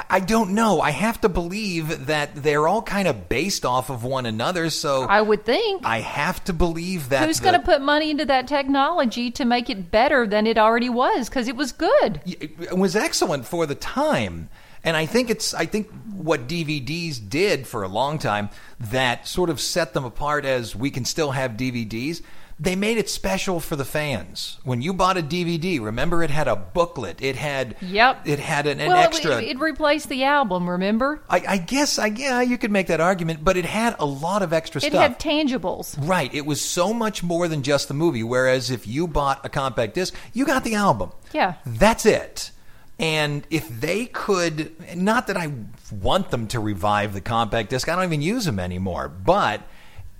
I 0.08 0.20
don't 0.20 0.50
know. 0.50 0.80
I 0.80 0.90
have 0.90 1.20
to 1.22 1.28
believe 1.28 2.06
that 2.06 2.34
they're 2.34 2.66
all 2.68 2.82
kind 2.82 3.08
of 3.08 3.28
based 3.28 3.64
off 3.64 3.90
of 3.90 4.04
one 4.04 4.26
another, 4.26 4.70
so 4.70 5.02
I 5.02 5.20
would 5.20 5.44
think. 5.44 5.84
I 5.84 6.00
have 6.00 6.42
to 6.44 6.52
believe 6.52 7.08
that 7.10 7.26
Who's 7.26 7.40
going 7.40 7.54
to 7.54 7.60
put 7.60 7.80
money 7.82 8.10
into 8.10 8.24
that 8.26 8.46
technology 8.48 9.30
to 9.32 9.44
make 9.44 9.68
it 9.70 9.90
better 9.90 10.26
than 10.26 10.46
it 10.46 10.58
already 10.58 10.88
was? 10.88 11.28
Because 11.28 11.48
it 11.48 11.56
was 11.56 11.72
good. 11.72 12.20
it 12.24 12.76
was 12.76 12.96
excellent 12.96 13.46
for 13.46 13.66
the 13.66 13.74
time. 13.74 14.48
And 14.84 14.96
I 14.96 15.06
think 15.06 15.30
it's 15.30 15.54
I 15.54 15.66
think 15.66 15.90
what 16.12 16.48
DVDs 16.48 17.20
did 17.28 17.66
for 17.66 17.82
a 17.82 17.88
long 17.88 18.18
time 18.18 18.50
that 18.80 19.28
sort 19.28 19.48
of 19.48 19.60
set 19.60 19.94
them 19.94 20.04
apart 20.04 20.44
as 20.44 20.74
we 20.74 20.90
can 20.90 21.04
still 21.04 21.30
have 21.30 21.52
DVDs. 21.52 22.22
They 22.60 22.76
made 22.76 22.98
it 22.98 23.08
special 23.08 23.60
for 23.60 23.76
the 23.76 23.84
fans. 23.84 24.58
When 24.64 24.82
you 24.82 24.92
bought 24.92 25.16
a 25.16 25.22
DVD, 25.22 25.80
remember 25.82 26.22
it 26.22 26.30
had 26.30 26.48
a 26.48 26.56
booklet. 26.56 27.20
It 27.20 27.36
had 27.36 27.76
Yep. 27.80 28.26
It 28.26 28.38
had 28.38 28.66
an, 28.66 28.80
an 28.80 28.88
well, 28.88 28.98
extra. 28.98 29.38
It, 29.38 29.56
it 29.56 29.58
replaced 29.60 30.08
the 30.08 30.24
album, 30.24 30.68
remember? 30.68 31.22
I, 31.28 31.42
I 31.46 31.56
guess 31.58 31.98
I 31.98 32.06
yeah 32.06 32.40
you 32.40 32.58
could 32.58 32.70
make 32.70 32.86
that 32.88 33.00
argument, 33.00 33.42
but 33.42 33.56
it 33.56 33.64
had 33.64 33.96
a 33.98 34.06
lot 34.06 34.42
of 34.42 34.52
extra 34.52 34.78
It 34.78 34.92
stuff. 34.92 34.94
It 34.94 34.98
had 34.98 35.18
tangibles. 35.18 35.96
Right. 35.98 36.32
It 36.32 36.46
was 36.46 36.60
so 36.60 36.92
much 36.92 37.22
more 37.22 37.48
than 37.48 37.62
just 37.62 37.88
the 37.88 37.94
movie. 37.94 38.22
Whereas 38.22 38.70
if 38.70 38.86
you 38.86 39.06
bought 39.06 39.44
a 39.44 39.48
compact 39.48 39.94
disc, 39.94 40.14
you 40.32 40.46
got 40.46 40.64
the 40.64 40.74
album. 40.74 41.12
Yeah. 41.32 41.54
That's 41.66 42.06
it. 42.06 42.50
And 42.98 43.44
if 43.50 43.68
they 43.68 44.06
could, 44.06 44.96
not 44.96 45.26
that 45.26 45.36
I 45.36 45.52
want 45.90 46.30
them 46.30 46.46
to 46.48 46.60
revive 46.60 47.14
the 47.14 47.20
compact 47.20 47.70
disc, 47.70 47.88
I 47.88 47.96
don't 47.96 48.04
even 48.04 48.22
use 48.22 48.44
them 48.44 48.60
anymore. 48.60 49.08
But 49.08 49.62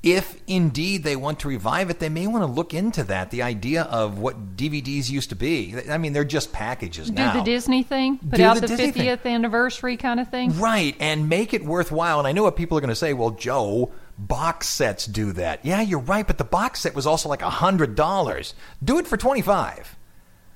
if 0.03 0.43
indeed 0.49 1.05
they 1.05 1.15
want 1.15 1.41
to 1.41 1.49
revive 1.49 1.89
it, 1.89 2.01
they 2.01 2.09
may 2.09 2.27
want 2.27 2.43
to 2.43 2.51
look 2.51 2.75
into 2.75 3.05
that. 3.05 3.31
The 3.31 3.43
idea 3.43 3.83
of 3.83 4.19
what 4.19 4.57
DVDs 4.57 5.09
used 5.09 5.29
to 5.29 5.37
be. 5.37 5.77
I 5.89 5.97
mean, 5.97 6.13
they're 6.13 6.25
just 6.25 6.53
packages 6.53 7.09
Do 7.09 7.15
now. 7.15 7.33
Do 7.33 7.39
the 7.39 7.45
Disney 7.45 7.85
thing? 7.85 8.19
Put 8.19 8.33
Do 8.33 8.45
out 8.45 8.55
the 8.57 8.63
the, 8.63 8.67
Disney 8.69 8.91
thing. 8.91 9.17
50th 9.19 9.27
anniversary 9.27 9.97
kind 9.97 10.19
of 10.19 10.29
thing? 10.29 10.59
Right, 10.59 10.97
and 10.99 11.29
make 11.29 11.55
it 11.55 11.65
worthwhile. 11.65 12.19
And 12.19 12.27
I 12.27 12.33
know 12.33 12.43
what 12.43 12.57
people 12.57 12.77
are 12.77 12.81
going 12.81 12.89
to 12.89 12.97
say. 12.97 13.13
Well, 13.13 13.31
Joe, 13.31 13.93
box 14.19 14.69
sets 14.69 15.07
do 15.07 15.33
that. 15.35 15.65
Yeah, 15.65 15.81
you're 15.81 16.01
right, 16.01 16.27
but 16.27 16.37
the 16.37 16.45
box 16.45 16.81
set 16.81 16.97
was 16.97 17.07
also 17.07 17.29
like 17.29 17.43
a 17.43 17.51
hundred 17.51 17.95
dollars. 17.95 18.55
Do 18.83 18.99
it 18.99 19.07
for 19.07 19.17
twenty 19.17 19.43
five, 19.43 19.97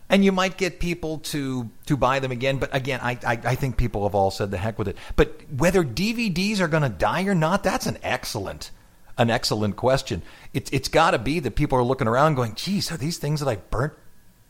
and 0.09 0.25
you 0.25 0.33
might 0.33 0.57
get 0.57 0.81
people 0.81 1.19
to 1.19 1.71
to 1.87 1.97
buy 1.97 2.19
them 2.19 2.33
again. 2.33 2.59
But 2.59 2.75
again, 2.75 2.99
I, 3.01 3.13
I 3.25 3.39
I 3.45 3.55
think 3.55 3.77
people 3.77 4.03
have 4.09 4.17
all 4.17 4.33
said 4.33 4.51
the 4.51 4.59
heck 4.59 4.77
with 4.77 4.89
it. 4.89 4.97
But 5.15 5.43
whether 5.57 5.85
DVDs 5.85 6.59
are 6.59 6.67
going 6.69 6.83
to 6.83 6.89
die 6.89 7.23
or 7.27 7.35
not, 7.37 7.63
that's 7.63 7.87
an 7.87 7.99
excellent 8.03 8.73
an 9.19 9.31
excellent 9.31 9.77
question. 9.77 10.23
It's 10.53 10.71
it's 10.71 10.89
got 10.89 11.13
to 11.13 11.19
be 11.19 11.41
that 11.41 11.55
people 11.57 11.79
are 11.79 11.83
looking 11.85 12.09
around 12.09 12.35
going, 12.35 12.55
"Geez, 12.55 12.91
are 12.93 12.97
these 12.97 13.19
things 13.19 13.41
that 13.41 13.49
I 13.49 13.57
burnt 13.57 13.95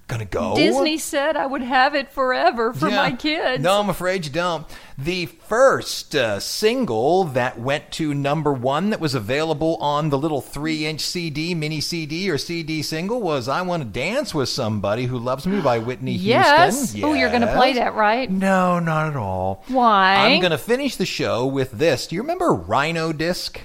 going 0.09 0.21
to 0.21 0.25
go?" 0.27 0.55
Disney 0.57 0.99
said 0.99 1.37
I 1.37 1.47
would 1.47 1.63
have 1.63 1.95
it 1.95 2.11
forever 2.13 2.73
for 2.73 2.89
Yeah. 2.89 2.97
my 2.97 3.13
kids. 3.13 3.63
No, 3.63 3.81
I'm 3.81 3.89
afraid 3.91 4.25
you 4.25 4.31
don't. 4.33 4.67
The 4.99 5.27
first 5.27 6.15
uh, 6.17 6.41
single 6.41 7.25
that 7.25 7.59
went 7.61 7.91
to 7.93 8.15
number 8.15 8.53
one 8.53 8.91
that 8.91 8.99
was 9.01 9.15
available 9.15 9.77
on 9.77 10.09
the 10.11 10.19
little 10.19 10.41
three 10.41 10.87
inch 10.87 11.01
CD, 11.01 11.55
mini 11.55 11.81
CD, 11.81 12.29
or 12.31 12.39
CD 12.39 12.83
single 12.83 13.21
was 13.21 13.47
I 13.49 13.63
Want 13.63 13.83
to 13.83 13.89
Dance 13.89 14.35
with 14.35 14.49
Somebody 14.49 15.05
Who 15.07 15.19
Loves 15.19 15.47
Me 15.47 15.61
by 15.61 15.79
Whitney 15.79 16.13
Yes. 16.15 16.93
Houston. 16.93 17.05
Oh, 17.05 17.13
you're 17.15 17.31
gonna 17.31 17.55
play 17.55 17.75
that, 17.75 17.95
right? 17.95 18.31
No, 18.31 18.79
not 18.81 19.09
at 19.11 19.17
all. 19.17 19.63
Why? 19.69 20.17
I'm 20.17 20.41
going 20.41 20.51
to 20.53 20.59
finish 20.59 20.97
the 20.97 21.07
show 21.07 21.47
with 21.47 21.73
this. 21.73 22.07
Do 22.07 22.17
you 22.17 22.23
remember 22.23 22.53
Rhino 22.53 23.13
Disc? 23.13 23.61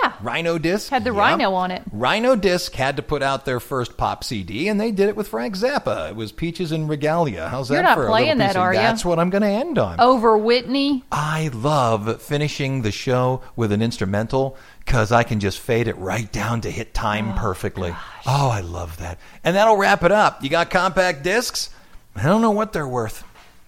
Yeah. 0.00 0.12
Rhino 0.22 0.58
Disc 0.58 0.90
Had 0.90 1.04
the 1.04 1.12
Yeah. 1.12 1.18
rhino 1.20 1.54
on 1.54 1.70
it. 1.70 1.82
Rhino 1.92 2.34
Disc 2.36 2.72
had 2.74 2.96
to 2.96 3.02
put 3.02 3.22
out 3.22 3.44
their 3.44 3.60
first 3.60 3.96
pop 3.96 4.24
CD, 4.24 4.68
and 4.68 4.80
they 4.80 4.90
did 4.90 5.08
it 5.08 5.16
with 5.16 5.28
Frank 5.28 5.56
Zappa. 5.56 6.10
It 6.10 6.16
was 6.16 6.32
Peaches 6.32 6.72
en 6.72 6.86
Regalia. 6.88 7.48
How's 7.48 7.68
You're 7.68 7.78
that 7.78 7.82
not 7.90 7.94
for 7.96 8.04
a 8.04 8.08
playing 8.08 8.26
little 8.28 8.38
that, 8.38 8.46
piece 8.48 8.56
of- 8.56 8.62
are 8.62 8.74
ya? 8.74 8.80
That's 8.82 9.04
what 9.04 9.18
I'm 9.18 9.30
going 9.30 9.42
to 9.42 9.48
end 9.48 9.78
on. 9.78 10.00
Over 10.00 10.38
Whitney. 10.38 11.04
I 11.12 11.50
love 11.52 12.22
finishing 12.22 12.82
the 12.82 12.92
show 12.92 13.42
with 13.56 13.72
an 13.72 13.82
instrumental 13.82 14.56
because 14.84 15.12
I 15.12 15.22
can 15.24 15.40
just 15.40 15.58
fade 15.58 15.88
it 15.88 15.96
right 15.98 16.30
down 16.30 16.60
to 16.62 16.70
hit 16.70 16.94
time 16.94 17.32
oh, 17.34 17.38
perfectly. 17.38 17.94
Oh, 18.26 18.48
I 18.50 18.60
love 18.60 18.96
that. 18.98 19.18
And 19.44 19.56
that'll 19.56 19.76
wrap 19.76 20.02
it 20.04 20.12
up. 20.12 20.42
You 20.42 20.48
got 20.48 20.70
compact 20.70 21.22
discs? 21.22 21.70
I 22.16 22.22
don't 22.24 22.42
know 22.42 22.50
what 22.50 22.72
they're 22.72 22.88
worth. 22.88 23.24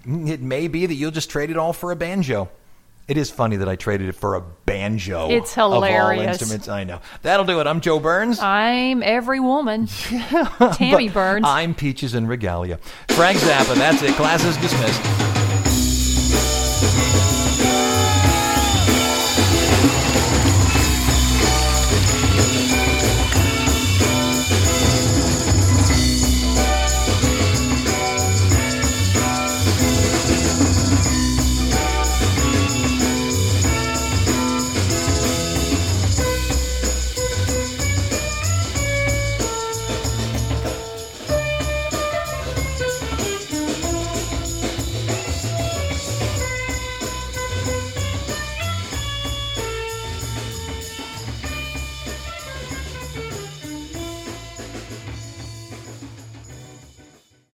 It 0.07 0.41
may 0.43 0.69
be 0.69 0.87
that 0.87 0.95
you'll 0.95 1.11
just 1.11 1.31
trade 1.31 1.51
it 1.51 1.57
all 1.57 1.73
for 1.73 1.91
a 1.91 1.97
banjo. 1.97 2.49
It 3.07 3.19
is 3.19 3.31
funny 3.31 3.57
that 3.57 3.69
I 3.69 3.77
traded 3.77 4.09
it 4.09 4.15
for 4.15 4.35
a 4.35 4.41
banjo. 4.41 5.29
It's 5.29 5.53
hilarious. 5.55 6.23
Of 6.23 6.27
all 6.27 6.29
instruments, 6.33 6.69
I 6.69 6.85
know. 6.85 7.01
That'll 7.21 7.45
do 7.45 7.61
it. 7.61 7.67
I'm 7.67 7.83
Joe 7.83 8.01
Burns. 8.01 8.41
I'm 8.41 9.03
every 9.03 9.41
woman. 9.41 9.87
Tammy 10.73 11.11
Burns. 11.11 11.45
I'm 11.47 11.75
Peaches 11.75 12.15
en 12.15 12.27
Regalia. 12.27 12.79
Frank 13.09 13.37
Zappa. 13.39 13.75
That's 13.75 14.03
it. 14.03 14.15
Class 14.15 14.43
is 14.45 14.57
dismissed. 14.57 15.34